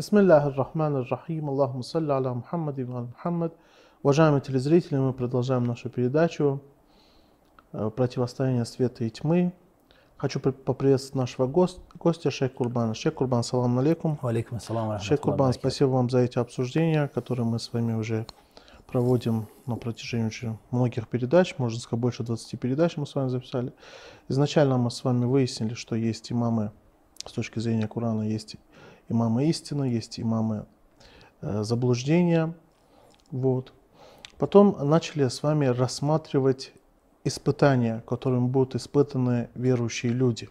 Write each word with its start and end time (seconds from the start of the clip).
Бисмиллахи 0.00 0.56
рахмани 0.56 1.06
рахим, 1.10 1.50
Аллаху 1.50 1.82
салли 1.82 2.10
аля 2.10 2.32
Мухаммад 2.32 2.78
и 2.78 2.84
Мухаммад. 2.84 3.52
Уважаемые 4.02 4.40
телезрители, 4.40 4.96
мы 4.96 5.12
продолжаем 5.12 5.64
нашу 5.64 5.90
передачу 5.90 6.62
э, 7.72 7.90
«Противостояние 7.94 8.64
света 8.64 9.04
и 9.04 9.10
тьмы». 9.10 9.52
Хочу 10.16 10.40
поприветствовать 10.40 11.16
нашего 11.16 11.46
гостя, 11.46 12.30
шейх 12.30 12.54
Курбана. 12.54 12.94
Шейх 12.94 13.14
Курбан, 13.14 13.42
салам 13.42 13.78
алейкум. 13.78 14.18
Алейкум 14.22 14.56
ассалам. 14.56 14.98
Шейх 15.00 15.20
Курбан, 15.20 15.52
спасибо 15.52 15.90
вам 15.90 16.08
за 16.08 16.20
эти 16.20 16.38
обсуждения, 16.38 17.08
которые 17.08 17.44
мы 17.44 17.58
с 17.58 17.70
вами 17.70 17.92
уже 17.92 18.24
проводим 18.86 19.48
на 19.66 19.76
протяжении 19.76 20.28
очень 20.28 20.56
многих 20.70 21.08
передач, 21.08 21.56
можно 21.58 21.78
сказать, 21.78 22.00
больше 22.00 22.22
20 22.22 22.58
передач 22.58 22.96
мы 22.96 23.06
с 23.06 23.14
вами 23.14 23.28
записали. 23.28 23.74
Изначально 24.28 24.78
мы 24.78 24.90
с 24.90 25.04
вами 25.04 25.26
выяснили, 25.26 25.74
что 25.74 25.94
есть 25.94 26.32
имамы 26.32 26.72
с 27.26 27.32
точки 27.32 27.58
зрения 27.58 27.86
Корана, 27.86 28.22
есть 28.22 28.56
имамы 29.10 29.46
истины, 29.46 29.84
есть 29.84 30.20
имамы 30.20 30.66
э, 31.40 31.62
заблуждения. 31.62 32.54
Вот. 33.30 33.72
Потом 34.38 34.76
начали 34.88 35.28
с 35.28 35.42
вами 35.42 35.66
рассматривать 35.66 36.72
испытания, 37.24 38.02
которым 38.06 38.48
будут 38.48 38.74
испытаны 38.74 39.50
верующие 39.54 40.12
люди. 40.12 40.48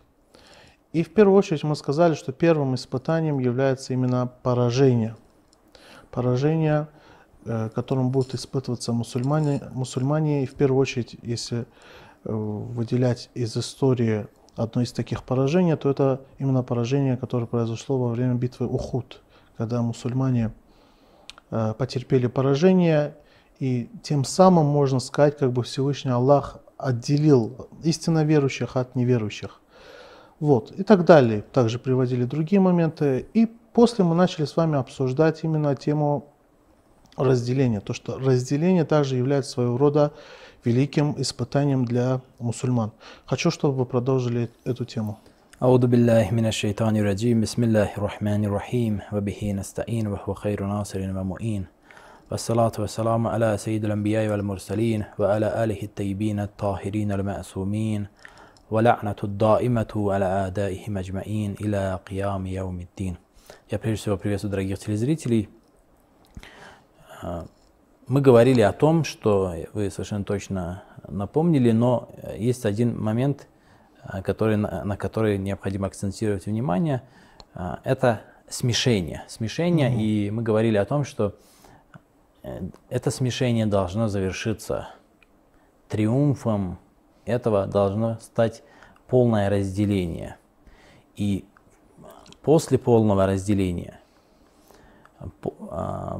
И 0.91 1.03
в 1.03 1.13
первую 1.13 1.37
очередь 1.37 1.63
мы 1.63 1.75
сказали, 1.75 2.15
что 2.15 2.31
первым 2.31 2.75
испытанием 2.75 3.39
является 3.39 3.93
именно 3.93 4.31
поражение. 4.43 5.15
Поражение, 6.11 6.87
э, 7.45 7.69
которым 7.73 8.09
будут 8.09 8.33
испытываться 8.35 8.91
мусульмане, 8.91 9.61
мусульмане. 9.71 10.43
И 10.43 10.47
в 10.47 10.55
первую 10.55 10.81
очередь, 10.81 11.15
если 11.21 11.59
э, 11.61 11.65
выделять 12.31 13.29
из 13.35 13.55
истории 13.55 14.27
одно 14.55 14.81
из 14.81 14.91
таких 14.91 15.23
поражений, 15.23 15.75
то 15.75 15.89
это 15.89 16.21
именно 16.37 16.63
поражение, 16.63 17.17
которое 17.17 17.45
произошло 17.45 17.97
во 17.97 18.09
время 18.09 18.35
битвы 18.35 18.67
Ухуд, 18.67 19.21
когда 19.57 19.81
мусульмане 19.81 20.51
э, 21.51 21.73
потерпели 21.77 22.27
поражение, 22.27 23.15
и 23.59 23.89
тем 24.03 24.23
самым, 24.23 24.65
можно 24.65 24.99
сказать, 24.99 25.37
как 25.37 25.51
бы 25.51 25.63
Всевышний 25.63 26.11
Аллах 26.11 26.59
отделил 26.77 27.67
истинно 27.83 28.23
верующих 28.23 28.77
от 28.77 28.95
неверующих. 28.95 29.61
Вот, 30.39 30.71
и 30.71 30.83
так 30.83 31.03
далее. 31.03 31.41
Также 31.41 31.77
приводили 31.77 32.23
другие 32.23 32.61
моменты. 32.61 33.27
И 33.33 33.45
после 33.73 34.05
мы 34.05 34.15
начали 34.15 34.45
с 34.45 34.55
вами 34.55 34.77
обсуждать 34.77 35.43
именно 35.43 35.75
тему 35.75 36.29
разделения. 37.17 37.81
То, 37.81 37.93
что 37.93 38.17
разделение 38.17 38.85
также 38.85 39.17
является 39.17 39.51
своего 39.51 39.77
рода 39.77 40.13
великим 40.64 41.14
испытанием 41.20 41.84
для 41.84 42.20
мусульман. 42.38 42.92
Хочу, 43.26 43.50
чтобы 43.50 43.76
вы 43.78 43.86
продолжили 43.86 44.50
эту 44.64 44.84
тему. 44.84 45.18
أعوذ 45.62 45.86
بالله 45.86 46.30
من 46.30 46.46
الشيطان 46.46 46.96
الرجيم 46.96 47.40
بسم 47.40 47.64
الله 47.64 47.90
الرحمن 47.96 48.44
الرحيم 48.44 49.00
وبه 49.12 49.52
نستعين 49.52 50.06
وهو 50.06 50.34
خير 50.34 50.66
ناصر 50.66 50.98
ومؤين 50.98 51.66
والصلاة 52.30 52.72
والسلام 52.78 53.26
على 53.26 53.56
سيد 53.56 53.84
الأنبياء 53.84 54.28
والمرسلين 54.28 55.04
وعلى 55.18 55.64
آله 55.64 55.82
الطيبين 55.82 56.40
الطاهرين 56.40 57.12
المعصومين 57.12 58.06
ولعنة 58.70 59.16
الدائمة 59.24 59.92
على 60.12 60.24
أعدائهم 60.24 60.98
أجمعين 60.98 61.54
إلى 61.60 62.00
قيام 62.10 62.46
يوم 62.46 62.80
الدين 62.80 63.16
Я 63.70 63.78
прежде 63.78 64.02
всего 64.02 64.16
приветствую 64.16 64.50
дорогих 64.50 64.78
телезрителей. 64.78 65.48
Мы 68.09 68.21
говорили 68.21 68.61
о 68.61 68.73
том, 68.73 69.03
что 69.03 69.53
вы 69.73 69.91
совершенно 69.91 70.23
точно 70.23 70.83
напомнили, 71.07 71.71
но 71.71 72.09
есть 72.35 72.65
один 72.65 72.99
момент, 72.99 73.47
который, 74.23 74.57
на 74.57 74.97
который 74.97 75.37
необходимо 75.37 75.85
акцентировать 75.85 76.47
внимание. 76.47 77.03
Это 77.83 78.21
смешение. 78.49 79.25
Смешение, 79.27 79.91
mm-hmm. 79.91 80.01
и 80.01 80.31
мы 80.31 80.41
говорили 80.41 80.77
о 80.77 80.85
том, 80.85 81.03
что 81.03 81.35
э, 82.41 82.61
это 82.89 83.11
смешение 83.11 83.67
должно 83.67 84.07
завершиться 84.07 84.89
триумфом 85.87 86.79
этого 87.25 87.67
должно 87.67 88.17
стать 88.21 88.63
полное 89.07 89.51
разделение. 89.51 90.37
И 91.15 91.45
после 92.41 92.79
полного 92.79 93.27
разделения 93.27 93.99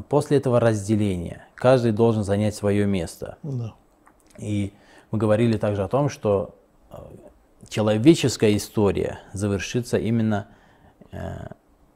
после 0.10 0.38
этого 0.38 0.60
разделения 0.60 1.48
каждый 1.56 1.92
должен 1.92 2.24
занять 2.24 2.56
свое 2.56 2.86
место. 2.86 3.38
Да. 3.44 3.74
И 4.38 4.74
мы 5.12 5.18
говорили 5.18 5.58
также 5.58 5.84
о 5.84 5.88
том, 5.88 6.10
что 6.10 6.56
а, 6.90 7.10
человеческая 7.68 8.56
история 8.56 9.20
завершится 9.34 9.98
именно 9.98 10.48
э, 11.12 11.48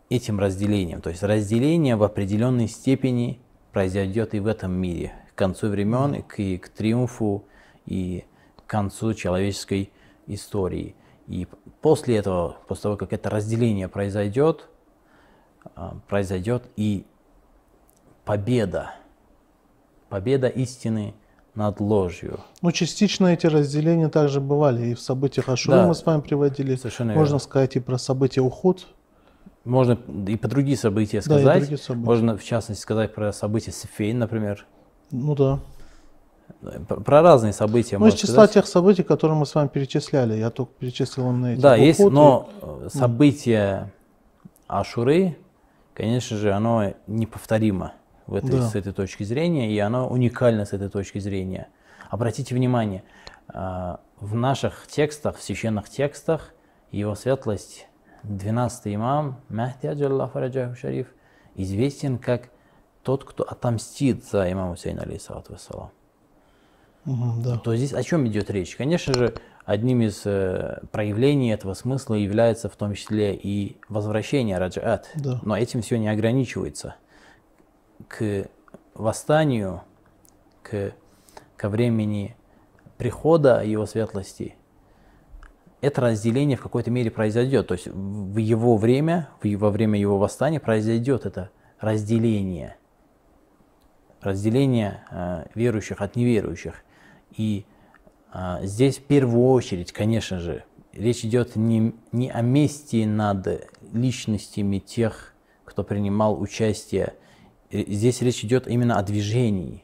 этим 0.10 0.40
разделением. 0.40 1.02
То 1.02 1.10
есть 1.10 1.24
разделение 1.24 1.96
в 1.96 2.04
определенной 2.04 2.68
степени 2.68 3.40
произойдет 3.72 4.34
и 4.34 4.40
в 4.40 4.48
этом 4.48 4.74
мире. 4.74 5.14
К 5.34 5.38
концу 5.38 5.70
времен, 5.70 6.16
и 6.16 6.22
к, 6.22 6.40
и 6.40 6.58
к 6.58 6.70
триумфу, 6.70 7.46
и 7.86 8.26
к 8.58 8.70
концу 8.70 9.14
человеческой 9.14 9.92
истории. 10.28 10.96
И 11.28 11.48
после 11.82 12.18
этого, 12.18 12.58
после 12.68 12.84
того, 12.84 12.98
как 12.98 13.14
это 13.14 13.30
разделение 13.30 13.88
произойдет, 13.88 14.68
а, 14.68 14.73
произойдет 16.08 16.64
и 16.76 17.06
победа, 18.26 18.92
победа 20.10 20.48
истины 20.48 21.14
над 21.56 21.80
ложью. 21.80 22.40
Ну, 22.62 22.72
частично 22.72 23.28
эти 23.28 23.46
разделения 23.46 24.10
также 24.10 24.42
бывали 24.42 24.88
и 24.88 24.94
в 24.96 25.00
событиях 25.00 25.50
Ашуры 25.50 25.78
да, 25.78 25.88
мы 25.88 25.96
с 25.96 26.06
вами 26.06 26.22
приводили. 26.22 26.76
Совершенно 26.76 27.14
Можно 27.14 27.34
верно. 27.36 27.40
сказать 27.40 27.76
и 27.76 27.80
про 27.80 27.98
события 27.98 28.42
Ухуд. 28.42 28.88
Можно 29.64 29.98
и 30.28 30.36
по 30.36 30.48
другие 30.48 30.78
события 30.78 31.22
сказать. 31.22 31.46
Да, 31.46 31.56
и 31.56 31.60
другие 31.60 31.78
события. 31.78 32.06
Можно, 32.06 32.38
в 32.38 32.44
частности, 32.44 32.82
сказать 32.82 33.14
про 33.14 33.32
события 33.32 33.72
Сифейн, 33.72 34.20
например. 34.20 34.66
Ну 35.12 35.36
да. 35.36 35.60
Про 36.88 37.22
разные 37.22 37.54
события. 37.54 37.98
Ну, 37.98 38.08
из 38.08 38.16
числа 38.16 38.34
сказать. 38.34 38.54
тех 38.54 38.68
событий, 38.68 39.04
которые 39.04 39.38
мы 39.38 39.46
с 39.46 39.56
вами 39.56 39.68
перечисляли. 39.68 40.36
Я 40.36 40.50
только 40.50 40.74
перечислил 40.80 41.32
на 41.32 41.54
эти. 41.54 41.62
Да, 41.62 41.74
Ухуд 41.74 41.86
есть, 41.86 42.00
но 42.00 42.50
и... 42.86 42.90
события 42.90 43.94
Ашуры, 44.68 45.38
конечно 45.94 46.38
же, 46.38 46.52
оно 46.54 46.94
неповторимо 47.08 47.94
в 48.28 48.36
этой, 48.36 48.52
да. 48.52 48.70
с 48.70 48.76
этой 48.76 48.94
точки 48.94 49.24
зрения, 49.24 49.72
и 49.72 49.80
оно 49.80 50.08
уникально 50.08 50.66
с 50.66 50.74
этой 50.74 50.90
точки 50.90 51.20
зрения. 51.20 51.68
Обратите 52.10 52.56
внимание, 52.56 53.04
а, 53.48 54.00
в 54.20 54.36
наших 54.36 54.88
текстах, 54.88 55.38
в 55.38 55.44
священных 55.44 55.90
текстах, 55.90 56.54
его 56.92 57.16
светлость, 57.16 57.88
12 58.24 58.96
имам, 58.96 59.42
Махди 59.50 59.88
Аджаллаху 59.88 60.40
Раджаху 60.40 60.76
Шариф, 60.76 61.08
известен 61.56 62.18
как 62.18 62.50
тот, 63.04 63.26
кто 63.26 63.44
отомстит 63.44 64.24
за 64.26 64.52
имама 64.52 64.72
Хусейна, 64.72 65.04
алейхиссалату 65.04 65.54
вассалам. 65.54 65.92
Да. 67.06 67.58
То 67.58 67.76
здесь 67.76 67.94
о 67.94 68.02
чем 68.02 68.26
идет 68.28 68.50
речь? 68.50 68.78
Конечно 68.78 69.14
же, 69.14 69.36
одним 69.66 70.02
из 70.02 70.26
э, 70.26 70.82
проявлений 70.92 71.52
этого 71.52 71.74
смысла 71.74 72.16
является 72.16 72.70
в 72.70 72.76
том 72.76 72.94
числе 72.94 73.36
и 73.36 73.78
возвращение 73.90 74.58
раджаат. 74.58 75.10
Да. 75.16 75.40
Но 75.44 75.58
этим 75.58 75.82
все 75.82 75.98
не 75.98 76.10
ограничивается. 76.10 76.96
К 78.08 78.48
восстанию, 78.94 79.82
к, 80.62 80.94
ко 81.56 81.70
времени 81.70 82.36
прихода 82.98 83.64
его 83.64 83.86
светлости, 83.86 84.56
это 85.82 86.02
разделение 86.02 86.58
в 86.58 86.62
какой-то 86.62 86.92
мере 86.92 87.12
произойдет. 87.12 87.68
То 87.68 87.74
есть 87.74 87.88
в 87.88 88.38
его 88.38 88.78
время, 88.78 89.30
во 89.42 89.70
время 89.70 90.00
его 90.00 90.18
восстания 90.18 90.60
произойдет 90.60 91.26
это 91.26 91.50
разделение. 91.80 92.78
Разделение 94.22 95.04
э, 95.12 95.46
верующих 95.56 96.02
от 96.02 96.16
неверующих. 96.16 96.76
И 97.36 97.66
здесь 98.62 98.98
в 98.98 99.04
первую 99.04 99.50
очередь, 99.50 99.92
конечно 99.92 100.40
же, 100.40 100.64
речь 100.94 101.24
идет 101.26 101.56
не, 101.56 101.94
не 102.12 102.30
о 102.30 102.42
мести 102.42 103.06
над 103.06 103.70
личностями 103.94 104.80
тех, 104.80 105.34
кто 105.66 105.84
принимал 105.84 106.40
участие. 106.40 107.14
Здесь 107.72 108.22
речь 108.22 108.44
идет 108.44 108.68
именно 108.68 108.98
о 108.98 109.04
движении, 109.04 109.84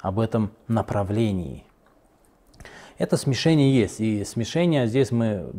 об 0.00 0.18
этом 0.18 0.52
направлении. 0.68 1.64
Это 2.98 3.16
смешение 3.16 3.74
есть. 3.74 4.00
И 4.00 4.24
смешение, 4.24 4.86
здесь 4.86 5.10
мы 5.10 5.50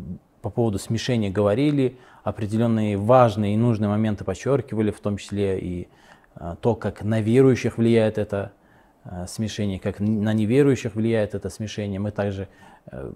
по 0.42 0.50
поводу 0.50 0.80
смешения 0.80 1.30
говорили, 1.30 1.98
определенные 2.24 2.98
важные 2.98 3.56
и 3.56 3.58
нужные 3.58 3.90
моменты 3.90 4.24
подчеркивали, 4.24 4.92
в 4.92 5.00
том 5.00 5.18
числе 5.18 5.60
и 5.60 5.88
а, 6.36 6.56
то, 6.56 6.76
как 6.76 7.04
на 7.04 7.22
верующих 7.22 7.78
влияет 7.78 8.18
это 8.18 8.54
смешение, 9.28 9.80
как 9.80 10.00
на 10.00 10.34
неверующих 10.34 10.96
влияет 10.96 11.34
это 11.36 11.50
смешение. 11.50 12.00
Мы 12.00 12.12
также 12.12 12.48
э, 12.88 13.12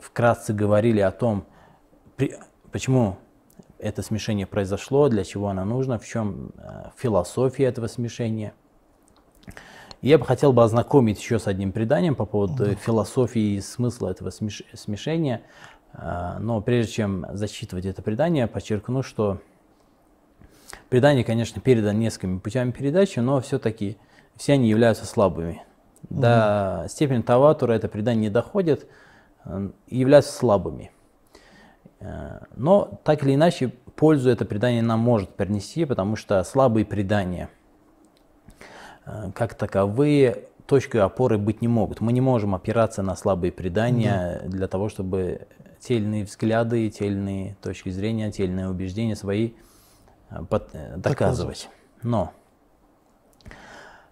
вкратце 0.00 0.52
говорили 0.52 1.00
о 1.00 1.10
том, 1.10 1.44
почему 2.70 3.16
это 3.78 4.02
смешение 4.02 4.46
произошло, 4.46 5.08
для 5.08 5.24
чего 5.24 5.48
оно 5.48 5.64
нужно, 5.64 5.98
в 5.98 6.06
чем 6.06 6.52
э, 6.56 6.90
философия 6.96 7.64
этого 7.64 7.88
смешения. 7.88 8.54
Я 10.02 10.18
бы 10.18 10.24
хотел 10.24 10.52
бы 10.52 10.62
ознакомить 10.62 11.18
еще 11.18 11.38
с 11.38 11.46
одним 11.46 11.72
преданием 11.72 12.14
по 12.14 12.26
поводу 12.26 12.66
да. 12.66 12.74
философии 12.74 13.56
и 13.56 13.60
смысла 13.60 14.10
этого 14.10 14.30
смешения. 14.30 15.42
Но 15.94 16.60
прежде 16.60 16.92
чем 16.92 17.26
зачитывать 17.32 17.86
это 17.86 18.02
предание, 18.02 18.46
подчеркну, 18.46 19.02
что 19.02 19.40
Предание, 20.88 21.24
конечно, 21.24 21.60
передано 21.60 21.98
несколькими 21.98 22.38
путями 22.38 22.70
передачи, 22.70 23.18
но 23.18 23.40
все-таки 23.40 23.96
все 24.36 24.54
они 24.54 24.68
являются 24.68 25.06
слабыми. 25.06 25.62
Угу. 26.10 26.20
До 26.20 26.86
степени 26.88 27.22
таватура 27.22 27.72
это 27.72 27.88
предание 27.88 28.28
не 28.28 28.30
доходит, 28.30 28.86
э, 29.44 29.70
являются 29.88 30.32
слабыми. 30.32 30.90
Э, 32.00 32.40
но 32.54 33.00
так 33.04 33.22
или 33.22 33.34
иначе, 33.34 33.68
пользу 33.96 34.30
это 34.30 34.44
предание 34.44 34.82
нам 34.82 35.00
может 35.00 35.30
принести, 35.30 35.84
потому 35.84 36.16
что 36.16 36.42
слабые 36.44 36.84
предания, 36.84 37.48
э, 39.04 39.30
как 39.34 39.54
таковые, 39.54 40.48
точкой 40.66 40.98
опоры 40.98 41.38
быть 41.38 41.62
не 41.62 41.68
могут. 41.68 42.00
Мы 42.00 42.12
не 42.12 42.20
можем 42.20 42.54
опираться 42.54 43.02
на 43.02 43.16
слабые 43.16 43.52
предания 43.52 44.40
да. 44.42 44.48
для 44.48 44.68
того, 44.68 44.88
чтобы 44.88 45.46
те 45.78 45.96
или 45.96 46.04
иные 46.04 46.24
взгляды, 46.24 46.90
те 46.90 47.06
или 47.06 47.14
иные 47.14 47.56
точки 47.62 47.90
зрения, 47.90 48.32
те 48.32 48.44
или 48.44 48.50
иные 48.50 48.68
убеждения 48.68 49.14
свои 49.14 49.52
доказывать. 50.28 51.02
доказывать. 51.02 51.68
Но 52.02 52.32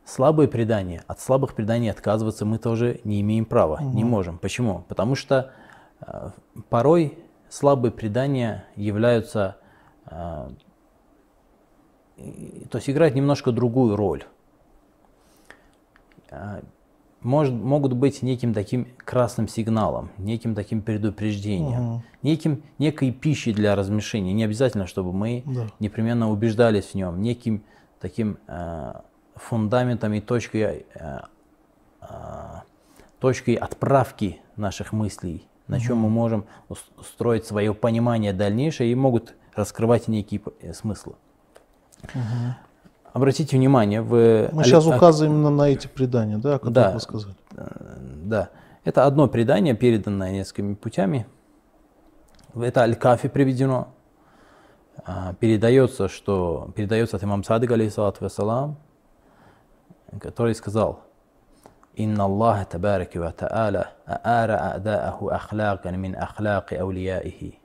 Слабые 0.04 0.48
предания, 0.48 1.02
от 1.06 1.20
слабых 1.20 1.54
преданий 1.54 1.90
отказываться 1.90 2.44
мы 2.44 2.58
тоже 2.58 3.00
не 3.04 3.22
имеем 3.22 3.46
права, 3.46 3.78
угу. 3.80 3.96
не 3.96 4.04
можем. 4.04 4.38
Почему? 4.38 4.84
Потому 4.88 5.14
что 5.14 5.52
э, 6.00 6.30
порой 6.68 7.18
слабые 7.48 7.90
предания 7.90 8.66
являются, 8.76 9.56
э, 10.06 10.50
то 12.16 12.78
есть 12.78 12.90
играют 12.90 13.14
немножко 13.14 13.50
другую 13.50 13.96
роль. 13.96 14.24
Э, 16.30 16.60
может, 17.22 17.54
могут 17.54 17.94
быть 17.94 18.20
неким 18.20 18.52
таким 18.52 18.86
красным 18.98 19.48
сигналом, 19.48 20.10
неким 20.18 20.54
таким 20.54 20.82
предупреждением, 20.82 21.94
угу. 21.94 22.02
неким, 22.20 22.62
некой 22.78 23.10
пищей 23.10 23.54
для 23.54 23.74
размешения. 23.74 24.34
Не 24.34 24.44
обязательно, 24.44 24.86
чтобы 24.86 25.14
мы 25.14 25.42
да. 25.46 25.68
непременно 25.80 26.30
убеждались 26.30 26.88
в 26.88 26.94
нем, 26.94 27.22
неким 27.22 27.62
таким 28.00 28.36
э, 28.46 29.00
фундаментом 29.36 30.12
и 30.14 30.20
точкой, 30.20 30.86
э, 30.94 31.18
э, 32.00 32.06
точкой 33.18 33.54
отправки 33.54 34.40
наших 34.56 34.92
мыслей, 34.92 35.46
на 35.66 35.80
чем 35.80 35.98
мы 35.98 36.08
можем 36.08 36.46
устроить 36.68 37.46
свое 37.46 37.74
понимание 37.74 38.32
дальнейшее 38.32 38.92
и 38.92 38.94
могут 38.94 39.34
раскрывать 39.54 40.08
некие 40.08 40.40
э, 40.60 40.72
смыслы. 40.72 41.14
Угу. 42.02 42.54
Обратите 43.12 43.56
внимание, 43.56 44.02
в... 44.02 44.50
Мы 44.52 44.64
сейчас 44.64 44.86
указываем 44.86 45.34
именно 45.34 45.50
на 45.50 45.68
эти 45.68 45.86
предания, 45.86 46.36
да, 46.36 46.56
о 46.56 46.58
которых 46.58 46.74
да, 46.74 46.90
вы 46.92 47.00
сказали. 47.00 47.34
Да. 48.24 48.50
Это 48.82 49.06
одно 49.06 49.28
предание, 49.28 49.74
переданное 49.74 50.32
несколькими 50.32 50.74
путями. 50.74 51.26
Это 52.54 52.82
Аль-Кафи 52.82 53.28
приведено. 53.28 53.88
А, 55.04 55.34
передается, 55.34 56.08
что 56.08 56.70
передается 56.74 57.16
от 57.16 57.24
имам 57.24 57.44
Садык, 57.44 57.70
алейхиссалату 57.70 58.24
вассалам, 58.24 58.76
который 60.20 60.54
сказал, 60.54 61.04
«Инна 61.94 62.24
Аллаха 62.24 62.64
табараки 62.64 63.18
ва 63.18 63.32
та'аля 63.36 63.88
а'ара 64.06 64.74
а'дааху 64.74 65.28
ахлакан 65.28 66.00
мин 66.00 66.16
ахлаки 66.16 66.74
аулияихи». 66.74 67.58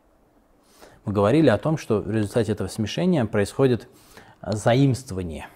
Мы 1.06 1.14
говорили 1.14 1.50
о 1.50 1.58
том, 1.58 1.78
что 1.78 2.02
в 2.02 2.12
результате 2.12 2.52
этого 2.52 2.68
смешения 2.68 3.26
происходит 3.26 3.88
заимствование. 4.42 5.48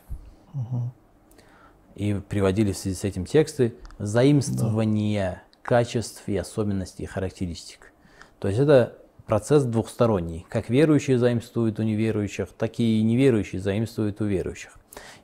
И 1.96 2.16
приводили 2.28 2.72
в 2.72 2.78
связи 2.78 2.96
с 2.96 3.04
этим 3.04 3.26
тексты 3.26 3.76
заимствование 4.00 5.44
качеств 5.62 6.24
и 6.28 6.36
особенностей 6.36 7.04
и 7.04 7.06
характеристик. 7.06 7.94
То 8.40 8.48
есть 8.48 8.60
это 8.60 8.98
процесс 9.26 9.64
двухсторонний. 9.64 10.46
Как 10.50 10.70
верующие 10.70 11.18
заимствуют 11.18 11.80
у 11.80 11.84
неверующих, 11.84 12.50
так 12.58 12.80
и 12.80 13.02
неверующие 13.04 13.62
заимствуют 13.62 14.22
у 14.22 14.26
верующих. 14.26 14.78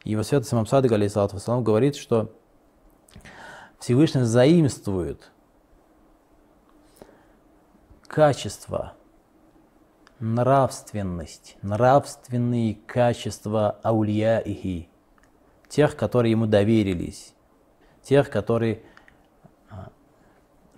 И 0.03 0.11
его 0.11 0.23
святость 0.23 0.53
Имам 0.53 0.65
Садык, 0.65 0.91
алейсалату 0.91 1.35
вассалам, 1.35 1.63
говорит, 1.63 1.95
что 1.95 2.33
Всевышний 3.79 4.23
заимствует 4.23 5.31
качество, 8.07 8.93
нравственность, 10.19 11.57
нравственные 11.61 12.75
качества 12.85 13.79
аулия 13.83 14.39
ихи, 14.39 14.89
тех, 15.69 15.95
которые 15.95 16.31
ему 16.31 16.45
доверились, 16.45 17.33
тех, 18.01 18.29
которые 18.29 18.81
а, 19.69 19.89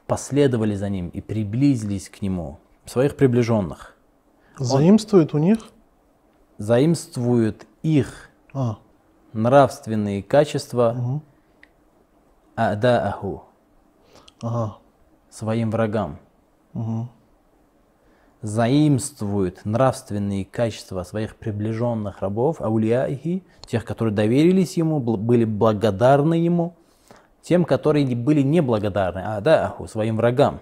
последовали 0.05 0.75
за 0.75 0.89
ним 0.89 1.09
и 1.09 1.21
приблизились 1.21 2.09
к 2.09 2.21
нему, 2.21 2.59
своих 2.85 3.15
приближенных. 3.15 3.95
Заимствует 4.59 5.33
Он 5.33 5.41
у 5.41 5.43
них? 5.43 5.69
Заимствует 6.57 7.65
их 7.81 8.30
а. 8.53 8.77
нравственные 9.33 10.23
качества 10.23 10.95
угу. 10.97 11.21
адааху 12.55 13.43
ага. 14.41 14.77
своим 15.29 15.71
врагам. 15.71 16.19
Угу. 16.73 17.07
Заимствует 18.41 19.65
нравственные 19.65 20.45
качества 20.45 21.03
своих 21.03 21.35
приближенных 21.35 22.21
рабов, 22.21 22.59
аулияихи, 22.59 23.43
тех, 23.67 23.85
которые 23.85 24.13
доверились 24.15 24.77
ему, 24.77 24.99
были 24.99 25.45
благодарны 25.45 26.33
ему, 26.33 26.75
тем, 27.43 27.65
которые 27.65 28.15
были 28.15 28.41
неблагодарны, 28.41 29.19
адааху, 29.19 29.87
своим 29.87 30.17
врагам. 30.17 30.59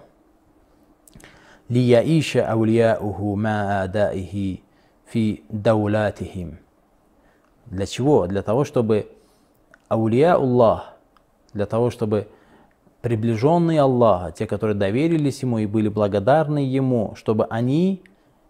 Лияиша 1.68 2.50
аулияуху 2.50 3.36
ма 3.36 3.82
адаихи 3.82 4.62
фи 5.06 5.44
даулатихим– 5.48 6.58
для 7.70 7.86
чего? 7.86 8.26
Для 8.26 8.42
того, 8.42 8.64
чтобы 8.64 9.10
аулия 9.88 10.34
Аллах, 10.34 10.94
для 11.54 11.66
того, 11.66 11.90
чтобы 11.90 12.28
приближенные 13.00 13.80
Аллаха, 13.80 14.32
те, 14.32 14.46
которые 14.46 14.76
доверились 14.76 15.42
Ему 15.42 15.58
и 15.58 15.66
были 15.66 15.88
благодарны 15.88 16.58
Ему, 16.58 17.14
чтобы 17.16 17.46
они 17.46 18.02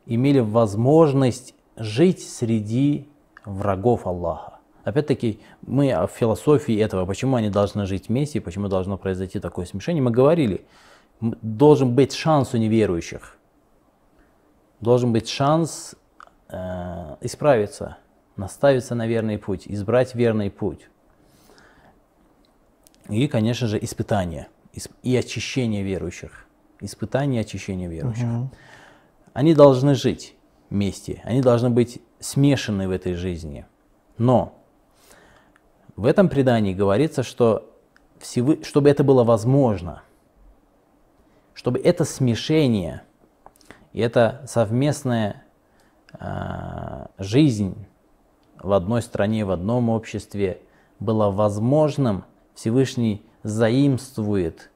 имели 0.06 0.40
возможность 0.40 1.54
жить 1.76 2.22
среди 2.22 3.08
врагов 3.44 4.06
Аллаха. 4.06 4.58
Опять-таки, 4.82 5.40
мы 5.62 5.92
о 5.92 6.06
философии 6.06 6.76
этого, 6.76 7.04
почему 7.06 7.36
они 7.36 7.50
должны 7.50 7.86
жить 7.86 8.08
вместе, 8.08 8.40
почему 8.40 8.68
должно 8.68 8.96
произойти 8.96 9.38
такое 9.38 9.66
смешение, 9.66 10.02
мы 10.02 10.10
говорили, 10.10 10.64
должен 11.20 11.94
быть 11.94 12.14
шанс 12.14 12.54
у 12.54 12.56
неверующих, 12.56 13.36
должен 14.80 15.12
быть 15.12 15.28
шанс 15.28 15.94
э, 16.48 17.16
исправиться, 17.20 17.98
наставиться 18.40 18.94
на 18.94 19.06
верный 19.06 19.38
путь, 19.38 19.64
избрать 19.66 20.14
верный 20.14 20.50
путь. 20.50 20.88
И, 23.08 23.28
конечно 23.28 23.68
же, 23.68 23.78
испытания 23.82 24.48
и 25.02 25.16
очищение 25.16 25.82
верующих. 25.82 26.46
Испытание 26.80 27.42
и 27.42 27.44
очищение 27.44 27.88
верующих. 27.88 28.24
Угу. 28.24 28.50
Они 29.34 29.54
должны 29.54 29.94
жить 29.94 30.34
вместе, 30.70 31.20
они 31.24 31.42
должны 31.42 31.70
быть 31.70 32.00
смешаны 32.18 32.88
в 32.88 32.90
этой 32.90 33.14
жизни. 33.14 33.66
Но 34.18 34.58
в 35.96 36.06
этом 36.06 36.28
предании 36.28 36.72
говорится, 36.72 37.22
что 37.22 37.70
всевы, 38.18 38.62
чтобы 38.64 38.88
это 38.88 39.04
было 39.04 39.24
возможно, 39.24 40.02
чтобы 41.54 41.78
это 41.78 42.04
смешение 42.04 43.02
и 43.92 44.00
эта 44.00 44.42
совместная 44.46 45.42
э, 46.18 47.06
жизнь 47.18 47.86
в 48.62 48.72
одной 48.72 49.02
стране, 49.02 49.44
в 49.44 49.50
одном 49.50 49.88
обществе 49.88 50.60
было 50.98 51.30
возможным, 51.30 52.24
Всевышний 52.54 53.24
заимствует 53.42 54.70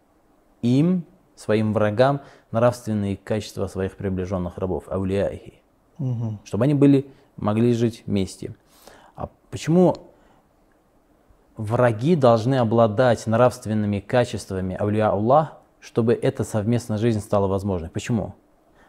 им, 0.63 1.05
своим 1.37 1.73
врагам, 1.73 2.21
нравственные 2.51 3.17
качества 3.17 3.67
своих 3.67 3.97
приближенных 3.97 4.57
рабов, 4.59 4.85
аулияхи, 4.89 5.55
угу. 5.99 6.39
чтобы 6.45 6.65
они 6.65 6.75
были, 6.75 7.07
могли 7.37 7.73
жить 7.73 8.05
вместе. 8.07 8.55
А 9.17 9.29
почему 9.51 9.97
враги 11.57 12.17
должны 12.17 12.57
обладать 12.57 13.27
нравственными 13.27 14.01
качествами 14.01 14.77
аулия 14.77 15.11
Аллах, 15.11 15.59
чтобы 15.81 16.15
эта 16.15 16.45
совместная 16.45 16.99
жизнь 16.99 17.21
стала 17.21 17.47
возможной? 17.47 17.91
Почему? 17.91 18.35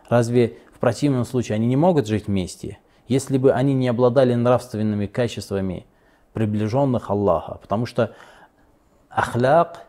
Разве 0.07 0.57
в 0.71 0.79
противном 0.79 1.25
случае 1.25 1.55
они 1.55 1.67
не 1.67 1.75
могут 1.75 2.07
жить 2.07 2.27
вместе? 2.27 2.77
Если 3.07 3.37
бы 3.37 3.51
они 3.51 3.73
не 3.73 3.87
обладали 3.87 4.33
нравственными 4.33 5.05
качествами 5.05 5.85
приближенных 6.33 7.09
Аллаха. 7.09 7.59
Потому 7.61 7.85
что 7.85 8.15
ахляк, 9.09 9.85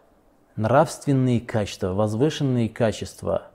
нравственные 0.57 1.41
качества, 1.41 1.93
возвышенные 1.93 2.69
качества, 2.69 3.49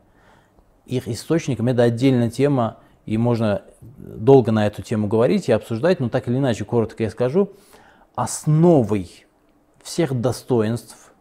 их 0.85 1.07
источником 1.07 1.67
это 1.67 1.83
отдельная 1.83 2.29
тема, 2.29 2.79
и 3.05 3.17
можно 3.17 3.63
долго 3.81 4.51
на 4.51 4.67
эту 4.67 4.81
тему 4.81 5.07
говорить 5.07 5.49
и 5.49 5.51
обсуждать, 5.51 5.99
но 5.99 6.09
так 6.09 6.27
или 6.27 6.37
иначе, 6.37 6.65
коротко 6.65 7.03
я 7.03 7.09
скажу, 7.09 7.51
основой 8.15 9.25
всех 9.81 10.19
достоинств, 10.19 11.13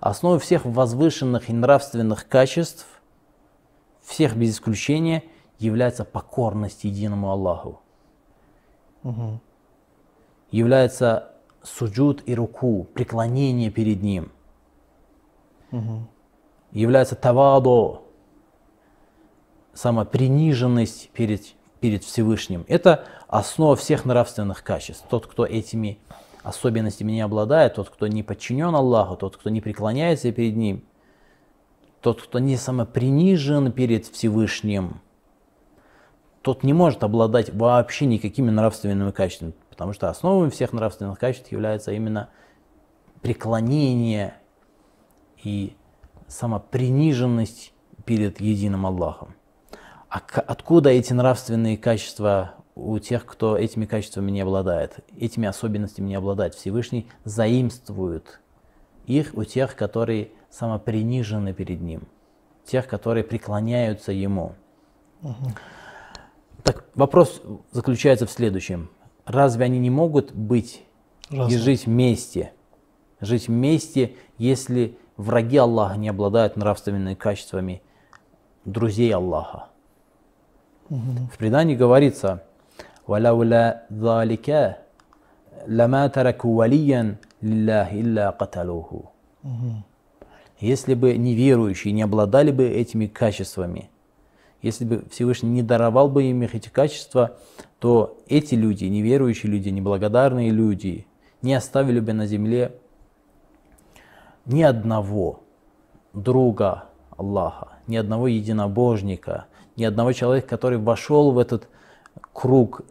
основой 0.00 0.38
всех 0.38 0.64
возвышенных 0.64 1.50
и 1.50 1.52
нравственных 1.52 2.28
качеств, 2.28 2.86
всех 4.02 4.36
без 4.36 4.54
исключения– 4.54 5.24
является 5.60 6.04
покорность 6.04 6.84
единому 6.84 7.30
Аллаху. 7.30 7.80
Мгм. 9.02 9.40
является 10.50 11.30
суджуд 11.62 12.22
и 12.26 12.34
руку, 12.34 12.86
преклонение 12.92 13.70
перед 13.70 14.02
ним. 14.02 14.32
Мгм. 15.70 16.08
Является 16.72 17.14
тавадо, 17.14 18.02
самоприниженность 19.72 21.10
перед, 21.10 21.54
перед 21.80 22.04
Всевышним. 22.04 22.64
Это 22.68 23.04
основа 23.28 23.76
всех 23.76 24.04
нравственных 24.04 24.62
качеств. 24.64 25.06
Тот, 25.08 25.26
кто 25.26 25.46
этими 25.46 25.98
особенностями 26.42 27.12
не 27.12 27.20
обладает, 27.20 27.74
тот, 27.74 27.88
кто 27.88 28.06
не 28.06 28.22
подчинен 28.22 28.74
Аллаху, 28.74 29.16
тот, 29.16 29.36
кто 29.36 29.50
не 29.50 29.60
преклоняется 29.60 30.32
перед 30.32 30.56
Ним, 30.56 30.84
тот, 32.00 32.22
кто 32.22 32.38
не 32.38 32.56
самопринижен 32.56 33.72
перед 33.72 34.06
Всевышним, 34.06 35.00
тот 36.42 36.62
не 36.62 36.72
может 36.72 37.04
обладать 37.04 37.52
вообще 37.52 38.06
никакими 38.06 38.50
нравственными 38.50 39.10
качествами, 39.10 39.52
потому 39.68 39.92
что 39.92 40.08
основой 40.08 40.50
всех 40.50 40.72
нравственных 40.72 41.18
качеств 41.18 41.52
является 41.52 41.92
именно 41.92 42.30
преклонение 43.20 44.34
и 45.42 45.76
самоприниженность 46.26 47.74
перед 48.04 48.40
единым 48.40 48.86
Аллахом. 48.86 49.34
А 50.08 50.20
откуда 50.46 50.90
эти 50.90 51.12
нравственные 51.12 51.76
качества 51.76 52.54
у 52.74 52.98
тех, 52.98 53.26
кто 53.26 53.56
этими 53.56 53.84
качествами 53.84 54.30
не 54.30 54.40
обладает, 54.40 55.04
этими 55.18 55.46
особенностями 55.46 56.08
не 56.08 56.14
обладает? 56.14 56.54
Всевышний 56.54 57.08
заимствует 57.24 58.40
их 59.06 59.34
у 59.34 59.44
тех, 59.44 59.76
которые 59.76 60.30
самопринижены 60.50 61.52
перед 61.52 61.80
Ним, 61.80 62.08
тех, 62.64 62.88
которые 62.88 63.24
преклоняются 63.24 64.10
Ему. 64.10 64.54
Так 65.22 65.60
Вопрос 66.94 67.42
заключается 67.70 68.26
в 68.26 68.30
следующем. 68.30 68.90
Разве 69.24 69.66
они 69.66 69.78
не 69.78 69.90
могут 69.90 70.32
быть 70.32 70.82
Разве? 71.30 71.56
и 71.56 71.58
жить 71.58 71.86
вместе? 71.86 72.52
Жить 73.20 73.48
вместе, 73.48 74.16
если 74.38 74.98
враги 75.16 75.58
Аллаха 75.58 75.96
не 75.98 76.08
обладают 76.08 76.56
нравственными 76.56 77.14
качествами 77.14 77.82
друзей 78.64 79.14
Аллаха. 79.14 79.68
Угу. 80.88 81.30
В 81.32 81.38
предании 81.38 81.76
говорится, 81.76 82.42
«Валяуля 83.06 83.84
залика 83.88 84.78
лама 85.66 86.08
тараку 86.08 86.54
валиян 86.54 87.18
лиллах 87.40 87.92
илля 87.92 88.32
каталуху». 88.32 89.12
Если 90.58 90.94
бы 90.94 91.16
неверующие 91.16 91.92
не 91.92 92.02
обладали 92.02 92.50
бы 92.50 92.68
этими 92.68 93.06
качествами, 93.06 93.90
если 94.62 94.84
бы 94.84 95.04
Всевышний 95.10 95.50
не 95.50 95.62
даровал 95.62 96.08
бы 96.08 96.24
им 96.24 96.42
их 96.42 96.54
эти 96.54 96.68
качества, 96.68 97.36
то 97.78 98.18
эти 98.28 98.54
люди, 98.54 98.84
неверующие 98.84 99.50
люди, 99.50 99.68
неблагодарные 99.70 100.50
люди, 100.50 101.06
не 101.42 101.54
оставили 101.54 102.00
бы 102.00 102.12
на 102.12 102.26
земле 102.26 102.74
ни 104.44 104.62
одного 104.62 105.42
друга 106.12 106.84
Аллаха, 107.16 107.78
ни 107.86 107.96
одного 107.96 108.28
единобожника, 108.28 109.46
ни 109.76 109.84
одного 109.84 110.12
человека, 110.12 110.48
который 110.48 110.78
вошел 110.78 111.32
в 111.32 111.38
этот 111.38 111.68
круг 112.32 112.82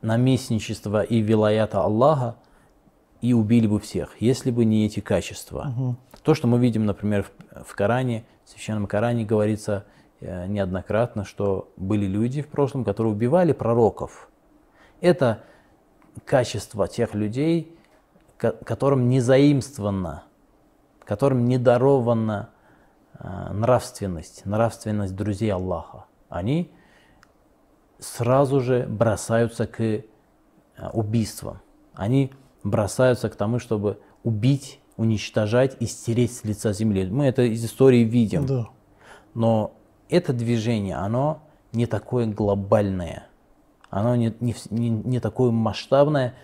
наместничества 0.00 1.02
и 1.02 1.20
вилаята 1.20 1.82
Аллаха 1.82 2.36
и 3.20 3.32
убили 3.32 3.66
бы 3.66 3.78
всех, 3.78 4.20
если 4.20 4.50
бы 4.50 4.64
не 4.64 4.84
эти 4.86 5.00
качества. 5.00 5.96
То, 6.22 6.34
что 6.34 6.46
мы 6.46 6.58
видим, 6.58 6.86
например, 6.86 7.24
в, 7.24 7.64
в 7.64 7.74
Коране, 7.74 8.24
в 8.44 8.50
Священном 8.50 8.86
Коране 8.86 9.24
говорится 9.24 9.86
неоднократно, 10.22 11.24
что 11.24 11.72
были 11.76 12.06
люди 12.06 12.42
в 12.42 12.48
прошлом, 12.48 12.84
которые 12.84 13.12
убивали 13.12 13.52
пророков. 13.52 14.28
Это 15.00 15.42
качество 16.24 16.86
тех 16.88 17.14
людей, 17.14 17.76
ко- 18.36 18.52
которым 18.52 19.08
не 19.08 19.20
заимствовано, 19.20 20.24
которым 21.04 21.46
не 21.46 21.58
дарована 21.58 22.50
э, 23.18 23.52
нравственность, 23.52 24.46
нравственность 24.46 25.16
друзей 25.16 25.52
Аллаха. 25.52 26.04
Они 26.28 26.70
сразу 27.98 28.60
же 28.60 28.86
бросаются 28.88 29.66
к 29.66 29.80
э, 29.80 30.02
убийствам. 30.92 31.60
Они 31.94 32.32
бросаются 32.62 33.28
к 33.28 33.36
тому, 33.36 33.58
чтобы 33.58 33.98
убить, 34.22 34.80
уничтожать 34.96 35.76
и 35.80 35.86
стереть 35.86 36.36
с 36.36 36.44
лица 36.44 36.72
земли. 36.72 37.08
Мы 37.10 37.26
это 37.26 37.42
из 37.42 37.64
истории 37.64 38.04
видим. 38.04 38.46
Да. 38.46 38.68
Но 39.34 39.74
это 40.12 40.32
движение, 40.34 40.96
оно 40.96 41.40
не 41.72 41.86
такое 41.86 42.26
глобальное, 42.26 43.26
оно 43.88 44.14
не, 44.14 44.34
не, 44.40 44.54
не- 44.70 44.90
не 44.90 45.20
такое 45.20 45.50
масштабное, 45.50 46.34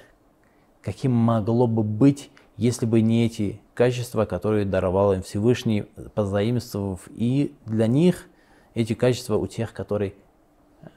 каким 0.81 1.13
могло 1.13 1.67
бы 1.67 1.83
быть, 1.83 2.31
если 2.57 2.87
бы 2.87 3.03
не 3.03 3.27
эти 3.27 3.61
качества, 3.75 4.25
которые 4.25 4.65
даровал 4.65 5.13
им 5.13 5.23
Всевышний, 5.23 5.83
позаимствовав 6.15 7.09
и 7.11 7.55
для 7.67 7.87
них 7.87 8.27
эти 8.75 8.95
качества 8.95 9.37
у 9.37 9.47
тех, 9.47 9.75
которые 9.75 10.15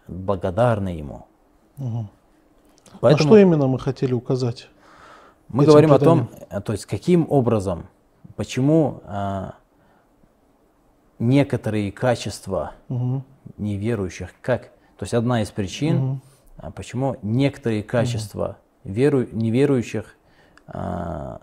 благодарны 0.08 0.90
ему. 0.90 1.25
А 1.78 2.06
Поэтому 3.01 3.30
что 3.30 3.38
именно 3.38 3.68
мы 3.68 3.80
хотели 3.80 4.13
указать? 4.13 4.70
мы 5.50 5.66
говорим 5.66 5.92
о 5.92 6.00
том, 6.00 6.30
то 6.63 6.72
есть 6.72 6.86
каким 6.86 7.28
образом, 7.30 7.88
почему 8.38 9.01
а, 9.06 9.56
некоторые 11.22 11.92
качества 11.92 12.74
Мгм. 12.90 13.24
неверующих, 13.58 14.30
как, 14.42 14.63
то 14.98 15.04
есть 15.04 15.13
одна 15.13 15.44
из 15.44 15.51
причин, 15.51 16.20
а, 16.58 16.72
почему 16.72 17.18
некоторые 17.22 17.84
качества 17.84 18.58
веру, 18.84 19.28
неверующих 19.32 20.16
а, 20.68 21.42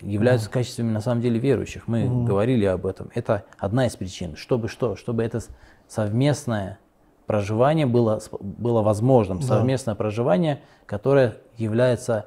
являются 0.00 0.50
качествами 0.50 0.90
на 0.90 1.00
самом 1.00 1.22
деле 1.22 1.38
верующих. 1.38 1.86
Мы 1.86 2.24
говорили 2.24 2.64
об 2.64 2.84
этом. 2.84 3.10
Это 3.14 3.44
одна 3.58 3.86
из 3.86 3.96
причин. 3.96 4.36
Чтобы 4.36 4.68
что? 4.68 4.96
Чтобы 4.96 5.22
это 5.22 5.40
совместное 5.88 6.78
проживание 7.26 7.86
было, 7.86 8.20
было 8.40 8.82
возможным. 8.82 9.40
Совместное 9.40 9.94
проживание, 9.94 10.60
которое 10.84 11.36
является 11.56 12.26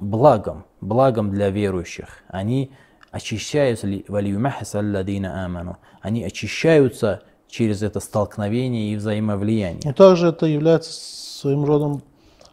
благом, 0.00 0.64
благом 0.80 1.30
для 1.30 1.50
верующих. 1.50 2.22
Они 2.28 2.72
очищаются, 3.10 3.86
ли- 3.86 4.04
«Валиюмахис 4.08 4.74
алладина 4.74 5.44
аману». 5.44 5.78
они 6.00 6.24
очищаются 6.24 7.22
через 7.48 7.82
это 7.82 8.00
столкновение 8.00 8.92
и 8.92 8.96
взаимовлияние. 8.96 9.82
Но 9.84 9.92
также 9.92 10.28
это 10.28 10.46
является 10.46 10.92
своим 10.92 11.64
родом 11.64 12.02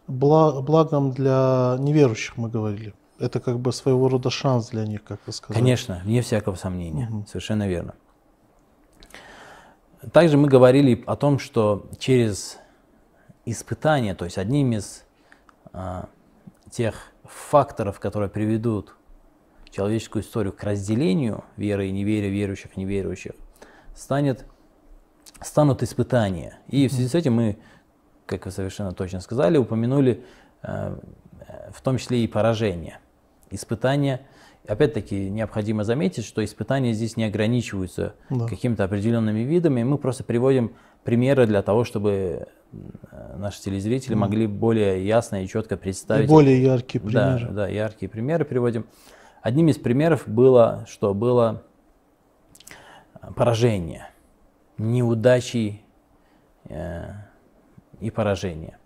бла- 0.08 0.60
благом 0.60 1.12
для 1.12 1.76
неверующих, 1.78 2.36
мы 2.36 2.48
говорили. 2.48 2.94
Это 3.20 3.40
как 3.40 3.58
бы 3.58 3.72
своего 3.72 4.08
рода 4.08 4.30
шанс 4.30 4.68
для 4.70 4.84
них, 4.84 5.04
как 5.04 5.20
вы 5.26 5.32
сказали. 5.32 5.60
Конечно, 5.60 6.00
вне 6.04 6.22
всякого 6.22 6.54
сомнения. 6.56 7.10
Совершенно 7.28 7.68
верно. 7.68 7.94
Также 10.12 10.36
мы 10.36 10.48
говорили 10.48 11.02
о 11.06 11.16
том, 11.16 11.38
что 11.38 11.86
через 11.98 12.58
испытания, 13.44 14.14
то 14.14 14.24
есть 14.24 14.38
одним 14.38 14.72
из 14.72 15.04
а, 15.72 16.08
тех 16.70 16.94
факторов, 17.24 17.98
которые 17.98 18.30
приведут 18.30 18.94
человеческую 19.70 20.22
историю 20.22 20.52
к 20.52 20.62
разделению 20.64 21.44
веры 21.56 21.88
и 21.88 21.92
неверия, 21.92 22.28
верующих 22.30 22.70
и 22.76 22.80
неверующих, 22.80 23.32
станет, 23.94 24.44
станут 25.40 25.82
испытания. 25.82 26.58
И 26.68 26.88
в 26.88 26.92
связи 26.92 27.08
с 27.08 27.14
этим 27.14 27.34
мы, 27.34 27.58
как 28.26 28.46
вы 28.46 28.50
совершенно 28.52 28.92
точно 28.92 29.20
сказали, 29.20 29.58
упомянули 29.58 30.24
э, 30.62 30.96
в 31.72 31.80
том 31.82 31.98
числе 31.98 32.24
и 32.24 32.28
поражение. 32.28 32.98
Испытания, 33.50 34.20
опять-таки, 34.66 35.30
необходимо 35.30 35.84
заметить, 35.84 36.24
что 36.24 36.44
испытания 36.44 36.92
здесь 36.92 37.16
не 37.16 37.24
ограничиваются 37.24 38.14
Да. 38.30 38.46
какими-то 38.46 38.84
определенными 38.84 39.40
видами. 39.40 39.82
Мы 39.82 39.98
просто 39.98 40.24
приводим 40.24 40.74
примеры 41.04 41.46
для 41.46 41.62
того, 41.62 41.84
чтобы 41.84 42.46
э, 42.72 43.36
наши 43.38 43.62
телезрители 43.62 44.14
могли 44.14 44.46
более 44.46 45.06
ясно 45.06 45.42
и 45.42 45.48
четко 45.48 45.76
И 45.76 45.78
представить 45.78 46.28
более 46.28 46.62
яркие 46.62 47.02
да, 47.02 47.36
примеры. 47.36 47.54
да, 47.54 47.68
яркие 47.68 48.08
примеры 48.10 48.44
приводим. 48.44 48.86
Одним 49.42 49.68
из 49.68 49.78
примеров 49.78 50.26
было, 50.26 50.84
что 50.88 51.14
было 51.14 51.62
э, 53.20 53.32
поражение, 53.34 54.10
неудачи 54.78 55.82
э, 56.64 57.12
и 58.00 58.10
поражение. 58.10 58.78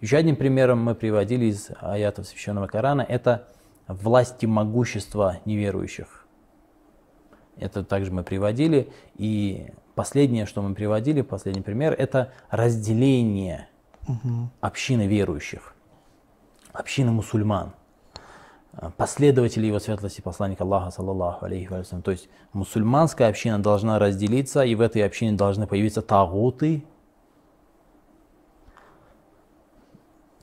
Еще 0.00 0.16
одним 0.16 0.36
примером 0.36 0.82
мы 0.82 0.94
приводили 0.94 1.46
из 1.46 1.70
аятов 1.80 2.26
Священного 2.26 2.66
Корана– 2.66 3.02
это 3.08 3.48
власть 3.86 4.42
и 4.42 4.46
могущество 4.46 5.38
неверующих. 5.44 6.26
Это 7.56 7.84
также 7.84 8.10
мы 8.10 8.24
приводили. 8.24 8.92
И 9.14 9.68
последнее, 9.94 10.46
что 10.46 10.62
мы 10.62 10.74
приводили, 10.74 11.20
последний 11.20 11.62
пример– 11.62 11.94
это 11.98 12.32
разделение 12.50 13.68
общины 14.60 15.06
верующих, 15.06 15.74
общины 16.72 17.12
мусульман 17.12 17.74
последователи 18.96 19.66
его 19.66 19.78
светлости 19.78 20.20
посланника 20.20 20.64
Аллаха, 20.64 20.90
саллаллаху 20.90 21.44
алейхи 21.44 21.68
вассалям. 21.68 22.02
То 22.02 22.10
есть 22.10 22.28
мусульманская 22.52 23.28
община 23.28 23.58
должна 23.62 23.98
разделиться, 23.98 24.62
и 24.62 24.74
в 24.74 24.80
этой 24.80 25.04
общине 25.04 25.32
должны 25.32 25.66
появиться 25.66 26.00
тагуты. 26.00 26.84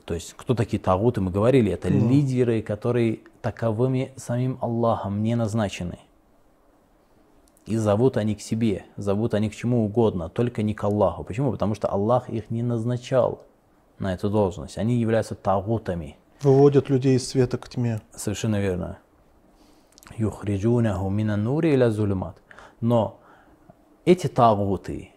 То 0.04 0.14
есть, 0.14 0.34
кто 0.36 0.54
такие 0.54 0.80
тагуты, 0.82 1.20
мы 1.20 1.30
говорили, 1.30 1.70
это 1.70 1.88
Ну. 1.88 2.08
лидеры, 2.08 2.62
которые 2.62 3.20
таковыми 3.42 4.12
самим 4.16 4.58
Аллахом 4.60 5.22
не 5.22 5.36
назначены. 5.36 5.98
И 7.66 7.76
зовут 7.76 8.16
они 8.16 8.34
к 8.34 8.40
себе, 8.40 8.84
зовут 8.96 9.34
они 9.34 9.50
к 9.50 9.54
чему 9.54 9.84
угодно, 9.84 10.28
только 10.28 10.62
не 10.62 10.74
к 10.74 10.82
Аллаху. 10.82 11.22
Почему? 11.22 11.52
Потому 11.52 11.74
что 11.74 11.88
Аллах 11.88 12.28
их 12.28 12.50
не 12.50 12.62
назначал 12.62 13.44
на 14.00 14.12
эту 14.12 14.30
должность. 14.30 14.78
Они 14.78 14.96
являются 14.96 15.36
тагутами. 15.36 16.16
Выводят 16.42 16.88
людей 16.88 17.16
из 17.16 17.28
света 17.28 17.58
к 17.58 17.68
тьме. 17.68 18.00
Совершенно 18.16 18.60
верно. 18.60 18.98
Юхриджунаху 20.16 21.10
минан 21.10 21.44
нури 21.44 21.74
иля 21.74 21.90
зулюмат. 21.90 22.40
Но 22.80 23.20
эти 24.06 24.26
тагуты, 24.26 25.10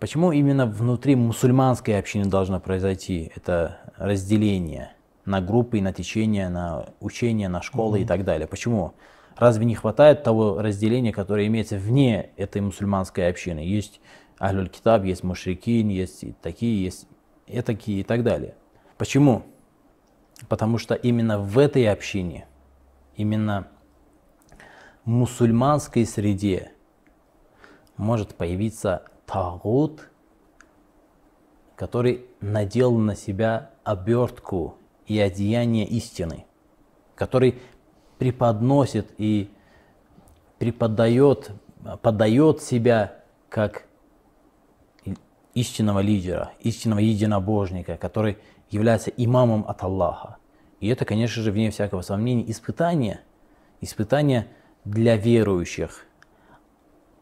почему 0.00 0.32
именно 0.32 0.66
внутри 0.66 1.14
мусульманской 1.14 1.96
общины 1.96 2.24
должно 2.24 2.58
произойти 2.58 3.30
это 3.36 3.78
разделение 3.96 4.94
на 5.26 5.40
группы, 5.40 5.80
на 5.80 5.92
течения, 5.92 6.48
на 6.48 6.86
учения, 6.98 7.48
на 7.48 7.62
школы 7.62 8.02
и 8.02 8.04
так 8.04 8.24
далее? 8.24 8.48
Почему? 8.48 8.94
Разве 9.36 9.64
не 9.64 9.76
хватает 9.76 10.24
того 10.24 10.60
разделения, 10.60 11.12
которое 11.12 11.46
имеется 11.46 11.76
вне 11.76 12.30
этой 12.36 12.60
мусульманской 12.60 13.28
общины? 13.28 13.60
Есть 13.60 14.00
Ахлюль 14.40 14.70
Китаб, 14.70 15.04
есть 15.04 15.22
Мушрикин, 15.22 15.88
есть 15.88 16.24
такие, 16.42 16.82
есть 16.82 17.06
и 17.46 17.60
такие 17.60 18.00
и 18.00 18.02
так 18.02 18.24
далее. 18.24 18.56
Почему? 18.98 19.44
Потому 20.48 20.78
что 20.78 20.94
именно 20.94 21.38
в 21.38 21.58
этой 21.58 21.88
общине, 21.90 22.46
именно 23.14 23.68
в 25.04 25.08
мусульманской 25.10 26.06
среде 26.06 26.72
может 27.96 28.34
появиться 28.34 29.04
тагут, 29.26 30.08
который 31.76 32.26
надел 32.40 32.96
на 32.96 33.14
себя 33.14 33.70
обертку 33.84 34.76
и 35.06 35.18
одеяние 35.18 35.86
истины, 35.86 36.44
который 37.14 37.60
преподносит 38.18 39.12
и 39.18 39.50
преподает, 40.58 41.52
подает 42.02 42.62
себя 42.62 43.22
как 43.48 43.86
истинного 45.54 46.00
лидера, 46.00 46.52
истинного 46.60 47.00
единобожника, 47.00 47.96
который 47.96 48.38
является 48.70 49.10
имамом 49.10 49.64
от 49.66 49.82
Аллаха. 49.82 50.36
И 50.80 50.88
это, 50.88 51.04
конечно 51.04 51.42
же, 51.42 51.52
вне 51.52 51.70
всякого 51.70 52.02
сомнения, 52.02 52.50
испытание, 52.50 53.20
испытание 53.80 54.46
для 54.84 55.16
верующих. 55.16 56.06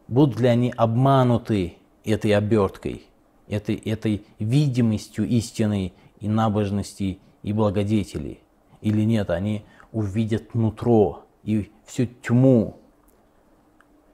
Будут 0.06 0.40
ли 0.40 0.48
они 0.48 0.72
обмануты 0.76 1.76
этой 2.04 2.34
оберткой, 2.34 3.04
этой, 3.48 3.74
этой 3.74 4.24
видимостью 4.38 5.26
истины 5.26 5.92
и 6.20 6.28
набожности 6.28 7.18
и 7.42 7.52
благодетелей? 7.52 8.40
Или 8.80 9.02
нет, 9.02 9.30
они 9.30 9.64
увидят 9.92 10.54
нутро 10.54 11.24
и 11.42 11.70
всю 11.84 12.06
тьму, 12.06 12.78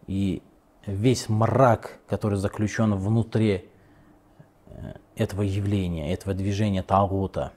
и 0.07 0.43
весь 0.87 1.29
мрак, 1.29 2.01
который 2.07 2.39
заключен 2.39 2.95
внутри 2.95 3.69
этого 5.17 5.43
явления, 5.43 6.13
этого 6.13 6.35
движения 6.35 6.83
Тагута. 6.83 7.53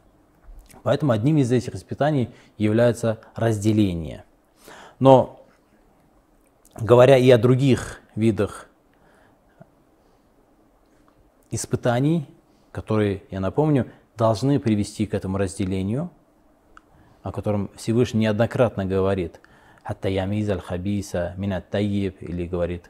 Поэтому 0.84 1.12
одним 1.12 1.38
из 1.38 1.52
этих 1.52 1.76
испытаний 1.76 2.30
является 2.58 3.20
разделение. 3.36 4.24
Но 5.00 5.46
говоря 6.80 7.18
и 7.18 7.30
о 7.30 7.38
других 7.38 8.02
видах 8.16 8.68
испытаний, 11.52 12.28
которые, 12.72 13.24
я 13.32 13.40
напомню, 13.40 13.92
должны 14.16 14.60
привести 14.60 15.06
к 15.06 15.14
этому 15.14 15.38
разделению, 15.38 16.12
о 17.24 17.32
котором 17.32 17.70
Всевышний 17.76 18.22
неоднократно 18.22 18.86
говорит, 18.86 19.40
«Хатта 19.84 20.10
ямиз 20.10 20.50
аль-хабиса 20.50 21.34
мин 21.38 21.62
тайиб 21.70 22.22
или 22.22 22.46
говорит, 22.46 22.90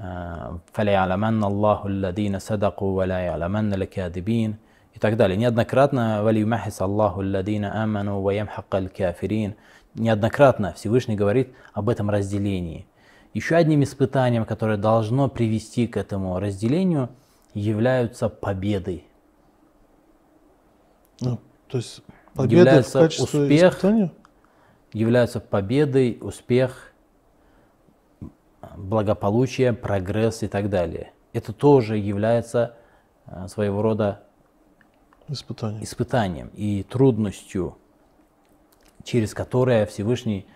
«Фаля'аламанна 0.00 1.46
الله 1.46 1.86
الذين 1.86 2.38
садаку, 2.38 2.96
ولا 2.96 3.18
يعلمن 3.18 3.74
الكاذبين. 3.74 4.56
и 4.94 4.98
так 4.98 5.16
далее. 5.16 5.36
Неоднократно 5.36 6.22
«Валюмахис 6.22 6.80
Аллаху 6.80 7.20
алладина 7.20 7.82
аману, 7.82 8.20
ваямхаккаль 8.20 8.88
кафирин» 8.88 9.54
неоднократно 9.94 10.72
Всевышний 10.74 11.16
говорит 11.16 11.52
об 11.72 11.88
этом 11.88 12.10
разделении. 12.10 12.86
Еще 13.34 13.56
одним 13.56 13.82
испытанием, 13.82 14.44
которое 14.44 14.76
должно 14.76 15.28
привести 15.28 15.86
к 15.86 15.96
этому 15.96 16.38
разделению, 16.38 17.10
являются 17.54 18.28
победы. 18.28 19.04
Ну, 21.20 21.38
то 21.68 21.78
есть 21.78 22.02
победы 22.34 22.56
являются 22.56 22.98
в 22.98 23.02
качестве 23.02 23.40
успех, 23.40 23.74
испытания? 23.74 24.12
Являются 24.92 25.40
победой, 25.40 26.18
успех– 26.20 26.86
благополучие, 28.76 29.72
прогресс 29.72 30.42
и 30.42 30.48
так 30.48 30.68
далее. 30.70 31.12
Это 31.32 31.52
тоже 31.52 31.96
является 31.96 32.76
э, 33.26 33.48
своего 33.48 33.82
рода 33.82 34.22
Испытание. 35.28 35.84
испытанием 35.84 36.50
и 36.54 36.82
трудностью, 36.82 37.76
через 39.04 39.32
которое 39.34 39.86
Всевышний 39.86 40.46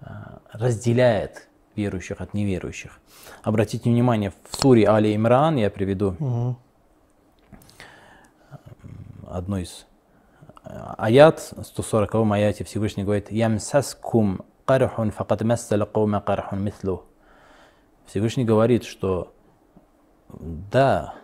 э, 0.00 0.06
разделяет 0.52 1.48
верующих 1.76 2.20
от 2.20 2.34
неверующих. 2.34 2.98
Обратите 3.42 3.90
внимание, 3.90 4.32
в 4.50 4.56
суре 4.56 4.88
Али 4.88 5.14
Имран 5.14 5.56
я 5.56 5.70
приведу 5.70 6.16
Мгм. 6.18 6.56
одну 9.28 9.58
из 9.58 9.86
э, 10.64 10.68
аят, 10.98 11.40
140 11.62 12.14
аяте 12.32 12.64
Всевышний 12.64 13.04
говорит 13.04 13.30
«Ямсаскум 13.30 14.42
кархун 14.64 15.10
факад 15.10 15.42
массал 15.42 15.86
каума 15.86 16.20
кархун 16.20 16.62
мислу». 16.62 17.04
Всевышний 18.06 18.44
говорит, 18.44 18.84
что 18.84 19.32
да, 20.38 21.14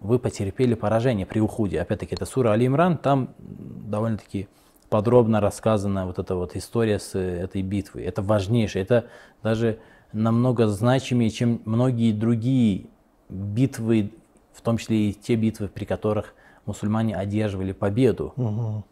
вы 0.00 0.18
потерпели 0.18 0.74
поражение 0.74 1.26
при 1.26 1.40
уходе. 1.40 1.80
Опять-таки, 1.80 2.14
это 2.14 2.26
сура 2.26 2.52
Али 2.52 2.66
Имран, 2.66 2.98
там 2.98 3.34
довольно-таки 3.38 4.48
подробно 4.88 5.40
рассказана 5.40 6.06
вот 6.06 6.18
эта 6.18 6.34
вот 6.34 6.56
история 6.56 6.98
с 6.98 7.18
этой 7.18 7.62
битвой. 7.62 8.04
Это 8.04 8.22
важнейшее, 8.22 8.82
это 8.82 9.06
даже 9.42 9.80
намного 10.12 10.66
значимее, 10.66 11.30
чем 11.30 11.60
многие 11.64 12.12
другие 12.12 12.86
битвы, 13.28 14.12
в 14.52 14.62
том 14.62 14.78
числе 14.78 15.10
и 15.10 15.12
те 15.12 15.34
битвы, 15.34 15.68
при 15.68 15.84
которых 15.84 16.34
мусульмане 16.64 17.16
одерживали 17.16 17.72
победу. 17.72 18.32
Мгм. 18.36 18.84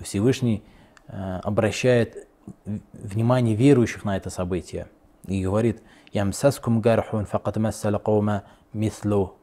Всевышний 0.00 0.62
э, 1.08 1.40
обращает 1.42 2.28
внимание 2.92 3.54
верующих 3.54 4.04
на 4.04 4.16
это 4.16 4.30
событие 4.30 4.88
и 5.26 5.42
говорит 5.42 5.82
«Ямсаскум 6.12 6.80
гархун 6.80 7.26
факат 7.26 7.56
массала 7.56 7.98
каума 7.98 8.44
мислу». 8.72 9.36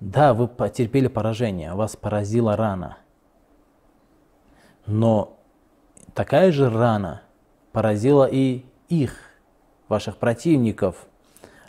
Да, 0.00 0.32
вы 0.32 0.46
потерпели 0.46 1.08
поражение, 1.08 1.74
вас 1.74 1.96
поразила 1.96 2.56
рана. 2.56 2.98
Но 4.86 5.36
такая 6.14 6.52
же 6.52 6.70
рана 6.70 7.22
поразила 7.72 8.26
и 8.30 8.64
их, 8.88 9.14
ваших 9.88 10.18
противников. 10.18 11.06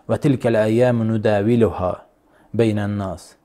«Ватилькаль 0.08 0.58
аяму 0.58 1.04
нудавилюха 1.04 2.04
бейнан 2.54 2.98
нас». 2.98 3.38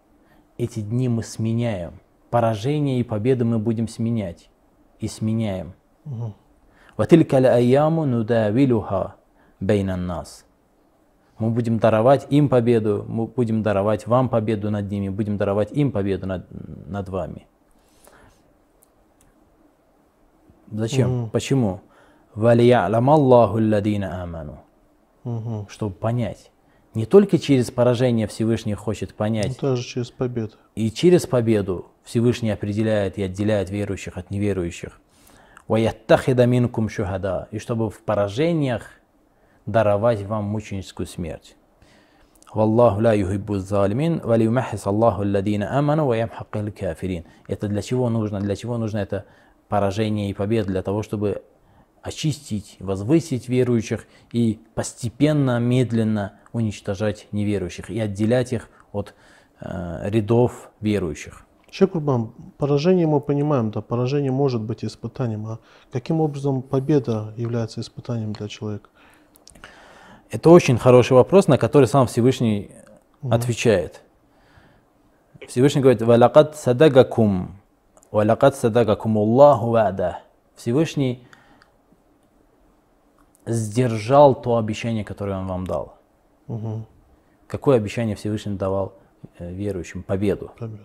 Эти 0.57 0.81
дни 0.81 1.09
мы 1.09 1.23
сменяем. 1.23 2.01
Поражение 2.31 3.01
и 3.01 3.03
победы 3.03 3.45
мы 3.45 3.59
будем 3.59 3.89
сменять. 3.89 4.49
И 5.01 5.09
сменяем. 5.09 5.75
«Ватилькаль 6.97 7.47
аяму 7.47 8.05
нудавилюха 8.07 9.17
бейнан 9.61 10.07
нас». 10.07 10.45
Мы 11.39 11.51
будем 11.51 11.79
даровать 11.79 12.27
им 12.31 12.49
победу, 12.49 13.05
мы 13.09 13.27
будем 13.27 13.63
даровать 13.63 14.07
вам 14.07 14.29
победу 14.29 14.71
над 14.71 14.91
ними, 14.91 15.09
будем 15.09 15.37
даровать 15.37 15.73
им 15.73 15.91
победу 15.91 16.27
над, 16.27 16.47
над 16.89 17.09
вами. 17.09 17.47
Зачем? 20.71 21.31
Почему? 21.31 21.81
«Валиялам 22.35 23.11
Аллаху 23.11 23.59
аману». 23.59 24.61
Чтобы 25.69 25.95
понять. 25.95 26.51
Не 26.95 27.07
только 27.07 27.39
через 27.39 27.71
поражение 27.71 28.27
Всевышний 28.27 28.75
хочет 28.75 29.15
понять, 29.15 29.59
Ну, 29.61 29.71
Даже 29.71 29.83
через 29.83 30.11
победу. 30.11 30.55
и 30.77 30.91
через 30.91 31.27
победу 31.27 31.87
Всевышний 32.05 32.51
определяет 32.51 33.19
и 33.19 33.23
отделяет 33.23 33.71
верующих 33.71 34.17
от 34.17 34.31
неверующих. 34.31 35.01
И 35.69 37.59
чтобы 37.59 37.91
в 37.91 38.01
поражениях 38.01 38.83
даровать 39.67 40.23
вам 40.23 40.45
мученическую 40.45 41.07
смерть. 41.07 41.57
Валлаху 42.53 43.01
ла 43.01 43.13
юхиббу 43.15 43.59
залимин, 43.59 44.21
валиюмахис 44.21 44.87
Аллаху 44.87 45.23
алладина 45.23 45.77
аману, 45.77 46.07
ва 46.07 46.15
ямхаккал 46.15 46.71
кафирин. 46.71 47.25
Это 47.49 47.67
для 47.67 47.83
чего 47.83 48.09
нужно? 48.09 48.41
Для 48.41 48.55
чего 48.55 48.79
нужно 48.79 48.99
это 48.99 49.25
поражение 49.69 50.31
и 50.31 50.35
победа? 50.35 50.69
Для 50.69 50.83
того, 50.83 51.03
чтобы 51.03 51.43
очистить, 52.01 52.77
возвысить 52.81 53.49
верующих 53.49 54.07
и 54.31 54.61
постепенно, 54.75 55.59
медленно 55.59 56.35
уничтожать 56.53 57.27
неверующих 57.33 57.91
и 57.91 57.99
отделять 57.99 58.53
их 58.53 58.69
от 58.93 59.15
э, 59.61 60.11
рядов 60.11 60.71
верующих. 60.81 61.47
Шейх 61.71 61.91
поражение 62.57 63.09
мы 63.09 63.21
понимаем, 63.21 63.73
да, 63.73 63.81
поражение 63.81 64.31
может 64.31 64.63
быть 64.63 64.85
испытанием, 64.85 65.45
а 65.47 65.59
каким 65.91 66.21
образом 66.21 66.63
победа 66.63 67.35
является 67.37 67.81
испытанием 67.81 68.33
для 68.33 68.47
человека? 68.47 68.91
Это 70.35 70.51
очень 70.51 70.79
хороший 70.79 71.13
вопрос, 71.13 71.47
на 71.47 71.59
который 71.59 71.87
сам 71.87 72.09
Всевышний 72.09 72.73
отвечает. 73.23 74.01
Всевышний 75.47 75.81
говорит, 75.81 76.03
«Валакад 76.03 76.57
садагакум, 76.57 77.55
валакад 78.11 78.57
садагакум 78.57 79.17
Аллаху 79.17 79.71
вада». 79.71 80.23
Всевышний 80.57 81.25
сдержал 83.47 84.35
то 84.35 84.57
обещание, 84.57 85.05
которое 85.05 85.39
Он 85.39 85.47
вам 85.47 85.69
дал. 85.69 85.99
Угу. 86.49 86.85
Какое 87.47 87.77
обещание 87.77 88.17
Всевышний 88.17 88.57
давал 88.57 88.95
э, 89.39 89.53
верующим? 89.53 90.03
Победу. 90.03 90.51
Победа. 90.59 90.83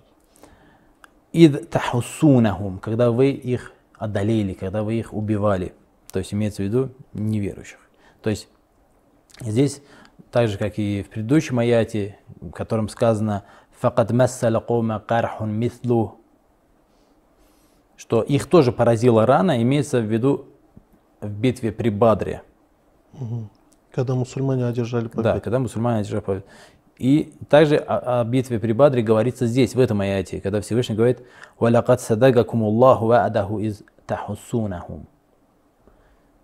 Ид 1.33 1.71
тахусунахум, 1.71 2.77
когда 2.77 3.09
вы 3.09 3.31
их 3.31 3.73
одолели, 3.97 4.53
когда 4.53 4.83
вы 4.83 4.99
их 4.99 5.11
убивали. 5.11 5.73
То 6.11 6.19
есть 6.19 6.35
имеется 6.35 6.61
в 6.61 6.65
виду 6.65 6.91
неверующих. 7.13 7.79
То 8.21 8.29
есть 8.29 8.47
здесь, 9.41 9.81
так 10.31 10.47
же 10.47 10.57
как 10.57 10.77
и 10.79 11.03
в 11.03 11.09
предыдущем 11.09 11.59
аяте, 11.59 12.17
в 12.41 12.51
котором 12.51 12.89
сказано 12.89 13.43
«Факад 13.79 14.11
массаля 14.11 14.59
кома 14.59 14.99
кархун 14.99 15.51
мислу», 15.51 16.19
что 17.97 18.21
их 18.21 18.45
тоже 18.47 18.71
поразила 18.71 19.25
рана, 19.25 19.61
имеется 19.61 19.99
в 19.99 20.05
виду 20.05 20.45
в 21.21 21.29
битве 21.29 21.71
при 21.71 21.89
Бадре. 21.89 22.43
Когда 23.91 24.15
мусульмане 24.15 24.65
одержали 24.65 25.07
победу. 25.07 25.23
Да, 25.23 25.39
когда 25.39 25.59
мусульмане 25.59 25.99
одержали 25.99 26.21
победу. 26.21 26.45
И 26.97 27.33
также 27.49 27.77
о, 27.77 28.21
о 28.21 28.23
битве 28.25 28.59
при 28.59 28.73
Бадре 28.73 29.01
говорится 29.01 29.47
здесь, 29.47 29.73
в 29.73 29.79
этом 29.79 30.01
аяте, 30.01 30.41
когда 30.41 30.61
Всевышний 30.61 30.95
говорит 30.95 31.23
«Валякад 31.57 32.01
садагакум 32.01 32.63
Аллаху 32.63 33.07
ва'адаху 33.07 33.61
из 33.61 33.83
тахусунахум». 34.05 35.07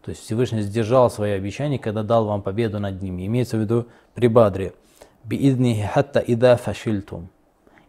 То 0.05 0.11
есть 0.11 0.21
Всевышний 0.21 0.61
сдержал 0.61 1.09
свои 1.09 1.31
обещания, 1.31 1.79
когда 1.79 2.03
дал 2.03 2.25
вам 2.25 2.43
победу 2.43 2.79
над 2.79 3.01
ними. 3.01 3.25
Имеется 3.25 3.57
в 3.57 3.61
виду 3.61 3.87
при 4.13 4.27
Бадре. 4.27 4.75
«Бииднихи 5.23 5.81
хатта 5.81 6.19
ида 6.19 6.57
фашильтум». 6.57 7.29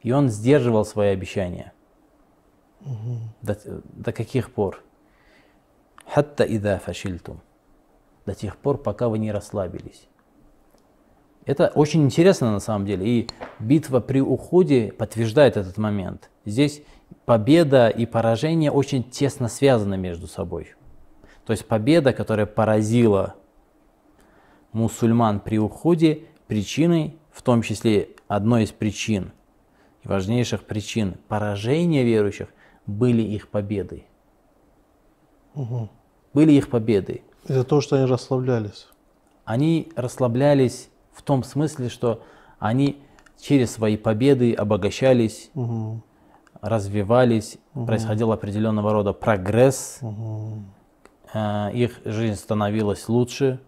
И 0.01 0.13
он 0.13 0.31
сдерживал 0.31 0.87
свои 0.87 1.11
обещания. 1.11 1.75
Угу. 2.81 3.19
До, 3.43 3.59
до 3.93 4.13
каких 4.13 4.51
пор? 4.51 4.83
«Хатта 6.07 6.45
ида 6.45 6.81
фашильтум». 6.83 7.43
До 8.25 8.35
тех 8.35 8.57
пор, 8.57 8.79
пока 8.79 9.11
вы 9.11 9.19
не 9.19 9.31
расслабились. 9.31 10.09
Это 11.45 11.71
очень 11.75 12.03
интересно 12.03 12.51
на 12.51 12.61
самом 12.61 12.87
деле. 12.87 13.07
И 13.07 13.29
битва 13.59 14.01
при 14.01 14.23
уходе 14.23 14.91
подтверждает 14.91 15.59
этот 15.59 15.77
момент. 15.77 16.31
Здесь 16.47 16.83
победа 17.27 17.91
и 17.91 18.07
поражение 18.07 18.71
очень 18.71 19.05
тесно 19.05 19.49
связаны 19.49 19.99
между 19.99 20.27
собой. 20.27 20.76
То 21.47 21.53
есть 21.53 21.67
победа, 21.67 22.13
которая 22.13 22.45
поразила 22.45 23.37
мусульман 24.73 25.39
при 25.41 25.59
уходе, 25.59 26.25
причиной, 26.49 27.17
в 27.31 27.43
том 27.43 27.63
числе 27.63 28.09
одной 28.27 28.65
из 28.65 28.73
причин, 28.73 29.31
важнейших 30.03 30.65
причин 30.65 31.15
поражения 31.29 32.03
верующих, 32.03 32.49
были 32.87 33.23
их 33.23 33.49
победой. 33.49 34.07
Угу. 35.55 35.89
Были 36.35 36.53
их 36.53 36.69
победой. 36.69 37.23
Из-за 37.47 37.65
того, 37.65 37.81
что 37.81 37.97
они 37.97 38.07
расслаблялись. 38.07 38.89
Они 39.45 39.89
расслаблялись 39.95 40.91
в 41.13 41.23
том 41.23 41.45
смысле, 41.45 41.89
что 41.89 42.23
они 42.59 43.01
через 43.41 43.71
свои 43.71 43.97
победы 43.97 44.53
обогащались, 44.53 45.51
угу. 45.55 46.03
развивались, 46.61 47.59
Мгм. 47.73 47.87
происходил 47.87 48.33
определенного 48.33 48.93
рода 48.93 49.13
прогресс, 49.13 49.99
Угу. 50.01 50.65
Э, 51.33 51.73
их 51.73 52.01
жизнь 52.05 52.37
становилась 52.37 53.09
лучше, 53.09 53.61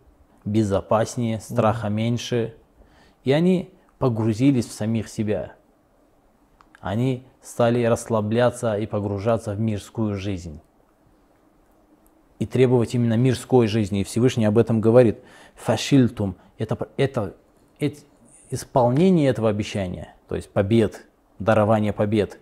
безопаснее, 0.45 1.41
страха 1.41 1.89
меньше, 1.89 2.55
и 3.25 3.33
они 3.33 3.71
погрузились 3.99 4.67
в 4.67 4.73
самих 4.73 5.09
себя. 5.09 5.53
Они 6.81 7.27
стали 7.43 7.85
расслабляться 7.85 8.77
и 8.77 8.87
погружаться 8.87 9.55
в 9.55 9.61
мирскую 9.61 10.15
жизнь. 10.15 10.61
И 12.39 12.47
требовать 12.47 12.95
именно 12.95 13.15
мирской 13.15 13.67
жизни. 13.67 14.01
И 14.01 14.05
Всевышний 14.05 14.45
об 14.45 14.59
этом 14.59 14.81
говорит. 14.81 15.19
Фашильтум. 15.57 16.37
Это, 16.57 16.89
это, 16.97 17.35
это 17.81 17.99
исполнение 18.51 19.29
этого 19.29 19.49
обещания, 19.49 20.15
то 20.29 20.37
есть 20.37 20.51
побед, 20.51 21.07
дарование 21.39 21.93
побед, 21.93 22.39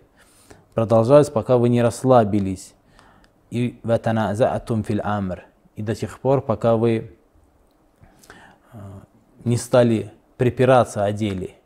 продолжалось, 0.73 1.29
пока 1.29 1.57
вы 1.57 1.69
не 1.69 1.81
расслабились 1.81 2.73
И 3.50 3.78
ватаназаатум 3.82 4.82
фил 4.82 5.00
амр. 5.02 5.44
И 5.76 5.82
до 5.82 5.94
тех 5.94 6.18
пор, 6.20 6.40
пока 6.40 6.76
вы 6.76 7.16
э, 8.72 8.78
не 9.44 9.56
стали 9.56 10.12
припираться 10.36 11.04
о 11.04 11.12
деле. 11.12 11.56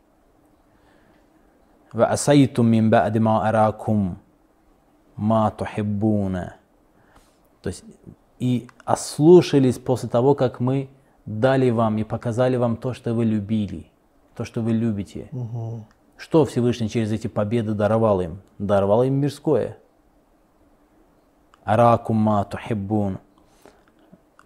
وَأَسَيْتُم 1.93 2.65
مِّن 2.65 2.89
بَعْدِ 2.89 3.17
مَا 3.17 3.49
أَرَاكُمْ 3.49 4.15
مَا 5.17 5.49
تُحِبُّونَ 5.49 6.51
То 7.61 7.69
есть 7.69 7.83
и 8.39 8.67
ослушались 8.85 9.79
после 9.79 10.09
того, 10.09 10.35
как 10.35 10.59
мы 10.59 10.89
дали 11.25 11.69
вам 11.69 11.97
и 11.97 12.03
показали 12.03 12.55
вам 12.55 12.77
то, 12.77 12.93
что 12.93 13.13
вы 13.13 13.25
любили, 13.25 13.87
то, 14.35 14.45
что 14.45 14.61
вы 14.61 14.71
любите. 14.71 15.29
Угу. 15.31 15.85
Что 16.17 16.45
Всевышний 16.45 16.89
через 16.89 17.11
эти 17.11 17.27
победы 17.27 17.73
даровал 17.73 18.21
им? 18.21 18.41
Даровал 18.59 19.03
им 19.03 19.15
мирское. 19.15 19.77
Аракум 21.64 22.16
ма 22.16 22.44
тухиббун. 22.44 23.18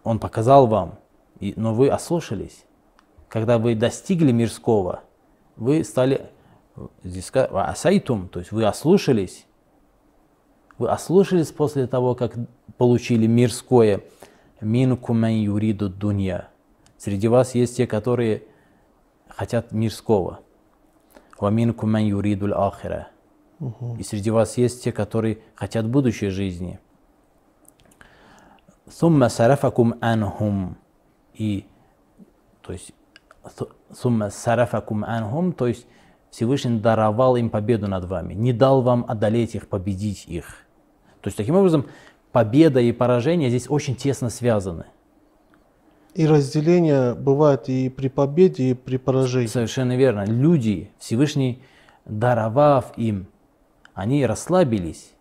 Он 0.05 0.19
показал 0.19 0.67
вам, 0.67 0.99
но 1.41 1.75
вы 1.75 1.89
ослушались. 1.89 2.65
Когда 3.29 3.59
вы 3.59 3.75
достигли 3.75 4.33
мирского, 4.33 5.01
вы 5.57 5.83
стали, 5.85 6.31
здесь 7.03 7.27
сказано, 7.27 7.55
«Ва 7.55 7.65
асайтум, 7.65 8.29
то 8.29 8.39
есть 8.39 8.53
вы 8.53 8.65
ослушались. 8.65 9.47
Вы 10.79 10.91
ослушались 10.91 11.51
после 11.51 11.87
того, 11.87 12.15
как 12.15 12.35
получили 12.77 13.27
мирское. 13.27 14.03
Минкум 14.61 15.21
ман 15.21 15.33
юриду 15.33 15.89
дунья. 15.89 16.49
Среди 16.99 17.29
вас 17.29 17.55
есть 17.55 17.77
те, 17.77 17.87
которые 17.87 18.43
хотят 19.29 19.73
мирского. 19.73 20.41
Ваминкум 21.39 21.93
ман 21.93 22.03
юриду 22.03 22.59
ахира. 22.59 23.09
И 23.99 24.03
среди 24.03 24.31
вас 24.31 24.57
есть 24.59 24.85
те, 24.85 24.93
которые 24.93 25.39
хотят 25.55 25.89
будущей 25.89 26.29
жизни. 26.29 26.79
Сумма 28.89 29.29
сарафакум 29.29 29.95
анхум. 30.01 30.77
И, 31.35 31.67
то 32.63 32.73
есть, 32.73 32.93
су- 33.59 33.71
сумма 33.93 34.31
сарафакум 34.31 35.05
анхум, 35.05 35.53
то 35.53 35.67
есть 35.67 35.87
Всевышний 36.31 36.79
даровал 36.79 37.37
им 37.37 37.51
победу 37.51 37.89
над 37.89 38.05
вами, 38.05 38.35
не 38.35 38.53
дал 38.53 38.83
вам 38.83 39.05
одолеть 39.09 39.55
их, 39.55 39.69
победить 39.69 40.27
их. 40.27 40.65
То 41.21 41.29
есть, 41.29 41.37
таким 41.37 41.57
образом, 41.57 41.87
победа 42.33 42.81
и 42.81 42.93
поражение 42.93 43.49
здесь 43.49 43.69
очень 43.69 43.97
тесно 43.97 44.31
связаны. 44.31 44.87
И 46.15 46.27
разделение 46.27 47.15
бывает 47.15 47.69
и 47.69 47.91
при 47.91 48.09
победе, 48.09 48.71
и 48.71 48.75
при 48.75 48.97
поражении. 48.97 49.49
Совершенно 49.49 49.97
верно. 49.97 50.25
Люди, 50.25 50.91
Всевышний, 50.99 51.63
даровав 52.07 52.97
им, 52.97 53.27
они 53.93 54.25
расслабились, 54.25 55.13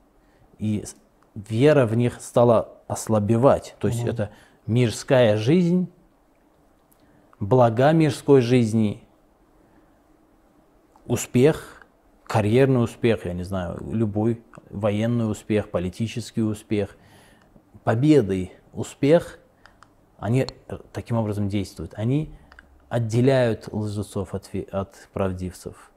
и 0.57 0.85
вера 1.33 1.85
в 1.85 1.97
них 1.97 2.21
стала 2.21 2.74
ослабевать. 2.87 3.75
То 3.79 3.87
есть 3.87 4.03
это 4.03 4.31
мирская 4.67 5.37
жизнь, 5.37 5.89
блага 7.39 7.91
мирской 7.91 8.41
жизни, 8.41 9.03
успех, 11.05 11.85
карьерный 12.25 12.83
успех, 12.83 13.25
я 13.25 13.33
не 13.33 13.43
знаю, 13.43 13.79
любой 13.91 14.41
военный 14.69 15.29
успех, 15.29 15.69
политический 15.69 16.41
успех, 16.41 16.97
победы, 17.83 18.51
успех, 18.73 19.39
они 20.17 20.47
таким 20.91 21.17
образом 21.17 21.49
действуют. 21.49 21.93
Они 21.95 22.33
отделяют 22.89 23.67
лжецов 23.71 24.33
от, 24.33 24.49
от 24.71 25.09
правдивцев. 25.13 25.91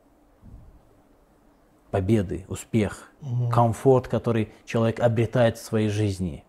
Победы, 1.90 2.44
успех, 2.48 3.10
комфорт, 3.50 4.08
который 4.08 4.52
человек 4.66 5.00
обретает 5.00 5.56
в 5.56 5.62
своей 5.62 5.88
жизни. 5.88 6.44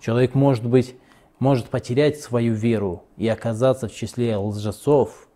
Человек 0.00 0.34
может 0.34 0.66
быть, 0.66 0.96
может 1.38 1.66
потерять 1.68 2.20
свою 2.20 2.54
веру 2.54 3.04
и 3.16 3.28
оказаться 3.28 3.88
в 3.88 3.94
числе 3.94 4.36
лжецов, 4.36 5.28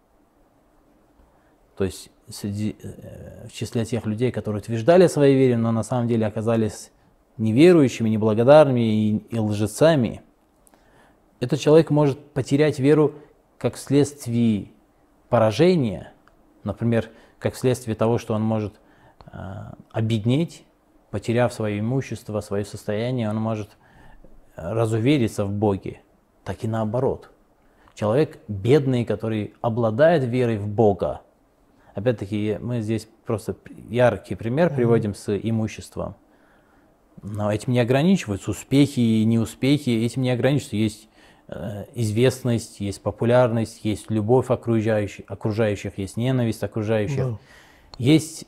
то 1.76 1.84
есть 1.84 2.10
среди, 2.28 2.76
э, 2.82 3.46
в 3.48 3.52
числе 3.52 3.84
тех 3.84 4.04
людей, 4.06 4.30
которые 4.30 4.60
утверждали 4.60 5.04
о 5.04 5.08
своей 5.08 5.36
вере, 5.36 5.56
но 5.56 5.72
на 5.72 5.82
самом 5.82 6.08
деле 6.08 6.26
оказались 6.26 6.90
неверующими, 7.38 8.08
неблагодарными 8.08 8.80
и, 8.80 9.16
и 9.30 9.38
лжецами. 9.38 10.22
Этот 11.40 11.58
человек 11.58 11.90
может 11.90 12.18
потерять 12.32 12.78
веру 12.78 13.14
как 13.56 13.76
вследствие 13.76 14.68
поражения, 15.30 16.12
например, 16.64 17.08
как 17.38 17.54
вследствие 17.54 17.94
того, 17.96 18.18
что 18.18 18.34
он 18.34 18.42
может 18.42 18.74
э, 19.32 19.38
обеднеть, 19.92 20.64
потеряв 21.10 21.52
свое 21.52 21.80
имущество, 21.80 22.40
свое 22.40 22.66
состояние, 22.66 23.30
он 23.30 23.36
может 23.36 23.70
разувериться 24.56 25.44
в 25.44 25.52
Боге, 25.52 26.00
так 26.44 26.64
и 26.64 26.68
наоборот. 26.68 27.30
Человек 27.94 28.38
бедный, 28.48 29.04
который 29.04 29.54
обладает 29.60 30.24
верой 30.24 30.58
в 30.58 30.66
Бога, 30.68 31.20
опять-таки 31.94 32.58
мы 32.60 32.80
здесь 32.80 33.08
просто 33.26 33.56
яркий 33.88 34.34
пример 34.34 34.74
приводим 34.74 35.14
с 35.14 35.36
имуществом. 35.36 36.14
Но 37.22 37.52
этим 37.52 37.72
не 37.72 37.80
ограничиваются 37.80 38.50
успехи 38.50 39.00
и 39.00 39.24
неуспехи, 39.24 39.90
этим 39.90 40.22
не 40.22 40.30
ограничиваются. 40.30 40.76
Есть 40.76 41.08
э, 41.48 41.84
известность, 41.94 42.80
есть 42.80 43.02
популярность, 43.02 43.80
есть 43.84 44.10
любовь 44.10 44.50
окружающих, 44.50 45.26
окружающих 45.28 45.98
есть 45.98 46.16
ненависть 46.16 46.62
окружающих, 46.62 47.18
да. 47.18 47.38
есть 47.98 48.46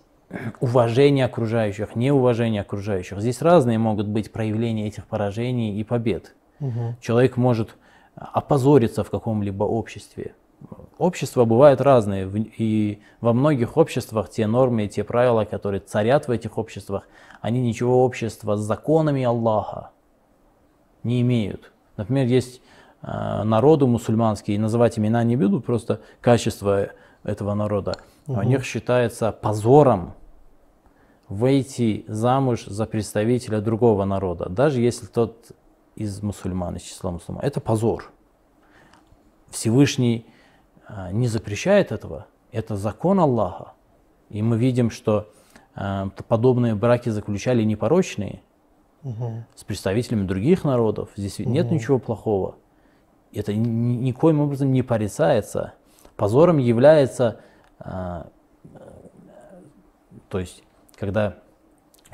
уважение 0.60 1.24
окружающих, 1.24 1.96
неуважение 1.96 2.62
окружающих. 2.62 3.20
Здесь 3.20 3.42
разные 3.42 3.78
могут 3.78 4.06
быть 4.06 4.32
проявления 4.32 4.88
этих 4.88 5.06
поражений 5.06 5.78
и 5.78 5.84
побед. 5.84 6.34
Угу. 6.60 6.96
Человек 7.00 7.36
может 7.36 7.76
опозориться 8.14 9.04
в 9.04 9.10
каком-либо 9.10 9.64
обществе. 9.64 10.34
Общества 10.98 11.44
бывают 11.44 11.80
разные, 11.80 12.30
и 12.56 13.00
во 13.20 13.32
многих 13.32 13.76
обществах 13.76 14.30
те 14.30 14.46
нормы 14.46 14.84
и 14.84 14.88
те 14.88 15.02
правила, 15.02 15.44
которые 15.44 15.80
царят 15.80 16.28
в 16.28 16.30
этих 16.30 16.56
обществах, 16.56 17.08
они 17.40 17.60
ничего 17.60 18.04
общества 18.04 18.56
с 18.56 18.60
законами 18.60 19.24
Аллаха 19.24 19.90
не 21.02 21.20
имеют. 21.22 21.72
Например, 21.96 22.26
есть 22.26 22.60
э, 23.02 23.42
народы 23.42 23.86
мусульманские, 23.86 24.60
называть 24.60 24.98
имена 24.98 25.24
не 25.24 25.36
буду, 25.36 25.60
просто 25.60 26.00
качество 26.20 26.90
этого 27.24 27.54
народа. 27.54 27.96
Угу. 28.28 28.38
У 28.38 28.42
них 28.42 28.64
считается 28.64 29.32
позором 29.32 30.14
выйти 31.32 32.04
замуж 32.08 32.66
за 32.66 32.86
представителя 32.86 33.60
другого 33.60 34.04
народа, 34.04 34.48
даже 34.48 34.80
если 34.80 35.06
тот 35.06 35.52
из 35.96 36.22
мусульман, 36.22 36.76
из 36.76 36.82
числа 36.82 37.10
мусульман. 37.10 37.42
Это 37.44 37.60
позор. 37.60 38.10
Всевышний 39.50 40.26
а, 40.86 41.10
не 41.10 41.28
запрещает 41.28 41.92
этого. 41.92 42.26
Это 42.50 42.76
закон 42.76 43.20
Аллаха. 43.20 43.72
И 44.28 44.42
мы 44.42 44.56
видим, 44.56 44.90
что 44.90 45.30
э, 45.74 46.08
подобные 46.28 46.74
браки 46.74 47.10
заключали 47.10 47.62
непорочные 47.64 48.42
угу. 49.02 49.44
с 49.54 49.64
представителями 49.64 50.26
других 50.26 50.64
народов. 50.64 51.10
Здесь 51.16 51.40
угу. 51.40 51.50
нет 51.50 51.70
ничего 51.70 51.98
плохого. 51.98 52.56
Это 53.32 53.54
ни, 53.54 53.96
никоим 53.96 54.40
образом 54.40 54.72
не 54.72 54.82
порицается. 54.82 55.74
Позором 56.16 56.58
является, 56.58 57.40
э, 57.80 58.24
то 60.28 60.38
есть, 60.38 60.62
когда 61.02 61.34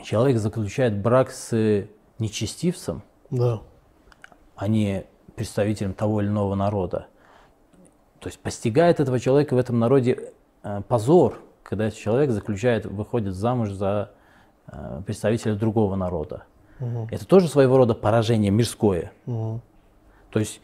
человек 0.02 0.38
заключает 0.38 0.96
брак 0.96 1.30
с 1.30 1.84
нечестивцем, 2.18 3.02
да. 3.28 3.60
а 4.56 4.66
не 4.66 5.04
представителем 5.36 5.92
того 5.92 6.22
или 6.22 6.28
иного 6.28 6.54
народа, 6.54 7.08
то 8.18 8.30
есть 8.30 8.40
постигает 8.40 8.98
этого 8.98 9.20
человека 9.20 9.52
в 9.52 9.58
этом 9.58 9.78
народе 9.78 10.32
э, 10.62 10.80
позор, 10.88 11.38
когда 11.62 11.88
этот 11.88 11.98
человек 11.98 12.30
заключает, 12.30 12.86
выходит 12.86 13.34
замуж 13.34 13.72
за 13.72 14.10
э, 14.68 15.02
представителя 15.04 15.54
другого 15.54 15.94
народа. 15.94 16.44
Угу. 16.80 17.08
Это 17.10 17.26
тоже 17.26 17.48
своего 17.48 17.76
рода 17.76 17.92
поражение 17.92 18.50
мирское. 18.50 19.12
Угу. 19.26 19.60
То 20.30 20.38
есть 20.40 20.62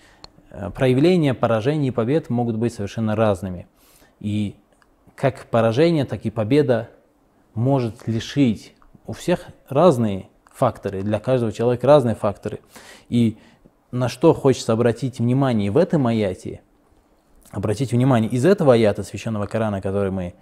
э, 0.49 0.71
проявления 0.71 1.35
поражений 1.35 1.89
и 1.89 1.91
побед 1.91 2.31
могут 2.31 2.57
быть 2.57 2.73
совершенно 2.73 3.17
разными. 3.17 3.67
И 4.19 4.57
как 5.15 5.45
поражение, 5.51 6.07
так 6.07 6.25
и 6.25 6.31
победа 6.31 6.89
может 7.55 8.07
лишить. 8.07 8.75
У 9.07 9.13
всех 9.13 9.47
разные 9.69 10.29
факторы, 10.53 11.03
для 11.03 11.21
каждого 11.21 11.53
человека 11.53 11.87
разные 11.87 12.15
факторы. 12.15 12.61
И 13.09 13.39
на 13.91 14.09
что 14.09 14.35
хочется 14.35 14.73
обратить 14.73 15.19
внимание 15.19 15.71
в 15.71 15.77
этом 15.77 16.07
аяте– 16.07 16.61
Обратите 17.55 17.95
внимание, 17.95 18.29
из 18.29 18.45
этого 18.45 18.75
аята 18.75 19.05
Священного 19.05 19.47
Корана, 19.47 19.81
который 19.81 20.11
мы, 20.11 20.35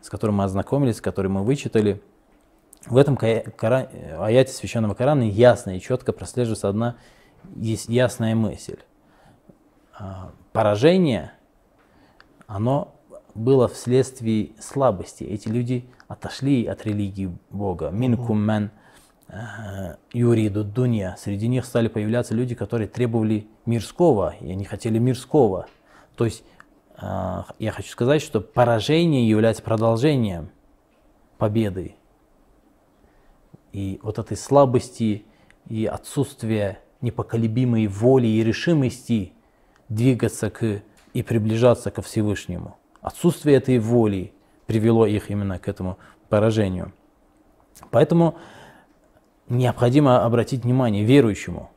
с 0.00 0.10
которым 0.10 0.36
мы 0.36 0.44
ознакомились, 0.44 1.00
который 1.00 1.28
мы 1.28 1.44
вычитали, 1.44 2.02
в 2.86 2.96
этом 2.96 3.16
аяте 3.20 4.52
Священного 4.52 4.94
Корана 4.94 5.22
ясно 5.22 5.76
и 5.76 5.80
четко 5.80 6.12
прослеживается 6.12 6.68
одна 6.68 6.96
ясная 7.54 8.34
мысль. 8.34 8.78
А, 9.96 10.32
поражение, 10.52 11.30
оно 12.48 12.95
было 13.36 13.68
вследствие 13.68 14.50
слабости. 14.58 15.24
Эти 15.24 15.48
люди 15.48 15.88
отошли 16.08 16.66
от 16.66 16.84
религии 16.84 17.36
Бога. 17.50 17.90
Минкум 17.90 18.40
мен 18.40 18.70
э, 19.28 19.96
юриду 20.12 20.64
дунья. 20.64 21.16
Среди 21.18 21.48
них 21.48 21.64
стали 21.64 21.88
появляться 21.88 22.34
люди, 22.34 22.54
которые 22.54 22.88
требовали 22.88 23.46
мирского, 23.66 24.34
и 24.40 24.50
они 24.50 24.64
хотели 24.64 24.98
мирского. 24.98 25.66
То 26.16 26.24
есть 26.24 26.42
а, 26.96 27.46
я 27.58 27.72
хочу 27.72 27.90
сказать, 27.90 28.22
что 28.22 28.40
поражение 28.40 29.28
является 29.28 29.62
продолжением 29.62 30.50
победы. 31.38 31.94
И 33.72 34.00
вот 34.02 34.18
этой 34.18 34.36
слабости 34.36 35.26
и 35.68 35.84
отсутствия 35.84 36.80
непоколебимой 37.02 37.86
воли 37.86 38.26
и 38.26 38.42
решимости 38.42 39.32
двигаться 39.88 40.50
к 40.50 40.82
и 41.12 41.22
приближаться 41.22 41.90
ко 41.90 42.02
Всевышнему. 42.02 42.76
Отсутствие 43.06 43.58
этой 43.58 43.78
воли 43.78 44.32
привело 44.66 45.06
их 45.06 45.30
именно 45.30 45.60
к 45.60 45.68
этому 45.68 45.96
поражению. 46.28 46.92
Поэтому 47.92 48.36
необходимо 49.48 50.24
обратить 50.24 50.64
внимание 50.64 51.04
верующему. 51.04 51.70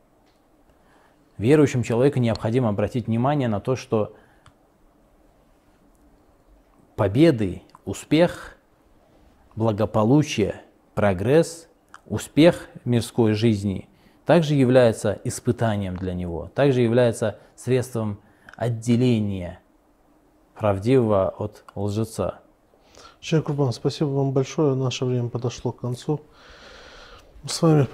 Верующему 1.37 1.83
человеку 1.83 2.17
необходимо 2.17 2.69
обратить 2.69 3.05
внимание 3.05 3.47
на 3.47 3.59
то, 3.59 3.75
что 3.75 4.15
победы, 6.95 7.61
успех, 7.85 8.57
благополучие, 9.55 10.63
прогресс, 10.95 11.69
успех 12.07 12.69
мирской 12.85 13.33
жизни 13.33 13.87
также 14.25 14.55
является 14.55 15.21
испытанием 15.23 15.95
для 15.95 16.15
него, 16.15 16.49
также 16.55 16.81
является 16.81 17.37
средством 17.55 18.19
отделения 18.55 19.59
правдивого 20.59 21.29
от 21.29 21.63
лжеца. 21.75 22.39
Шейх 23.21 23.45
Курбан, 23.45 23.71
спасибо 23.71 24.09
вам 24.09 24.33
большое. 24.33 24.75
Наше 24.75 25.05
время 25.05 25.29
подошло 25.29 25.71
к 25.71 25.79
концу. 25.79 26.19
С 27.47 27.61
вами 27.61 27.87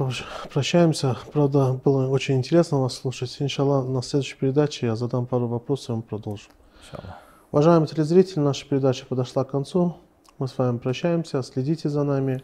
прощаемся. 0.51 1.15
Правда, 1.32 1.73
было 1.73 2.08
очень 2.10 2.38
интересно 2.38 2.82
вас 2.82 2.95
слушать. 2.95 3.36
Иншаллах, 3.39 3.86
на 3.86 4.01
следующей 4.01 4.36
передаче 4.38 4.88
я 4.88 4.95
задам 4.95 5.28
пару 5.28 5.47
вопросов 5.47 5.89
и 5.89 5.93
мы 5.93 6.01
продолжим. 6.01 6.51
Иншаллах. 6.82 7.15
Уважаемые 7.51 7.88
телезрители, 7.88 8.39
наша 8.39 8.67
передача 8.67 9.06
подошла 9.06 9.43
к 9.43 9.51
концу. 9.51 9.97
Мы 10.39 10.47
с 10.47 10.58
вами 10.58 10.80
прощаемся. 10.80 11.43
Следите 11.43 11.89
за 11.89 12.04
нами. 12.04 12.43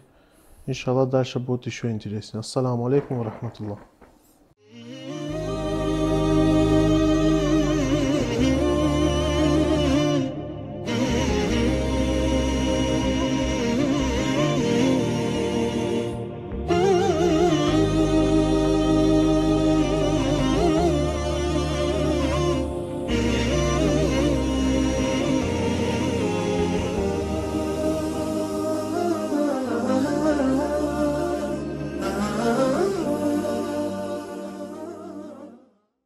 Иншаллах, 0.67 1.09
дальше 1.09 1.39
будет 1.39 1.65
еще 1.65 1.89
интереснее. 1.89 2.41
Ассаламу 2.41 2.85
алейкум 2.85 3.23
рахматуллах. 3.23 3.79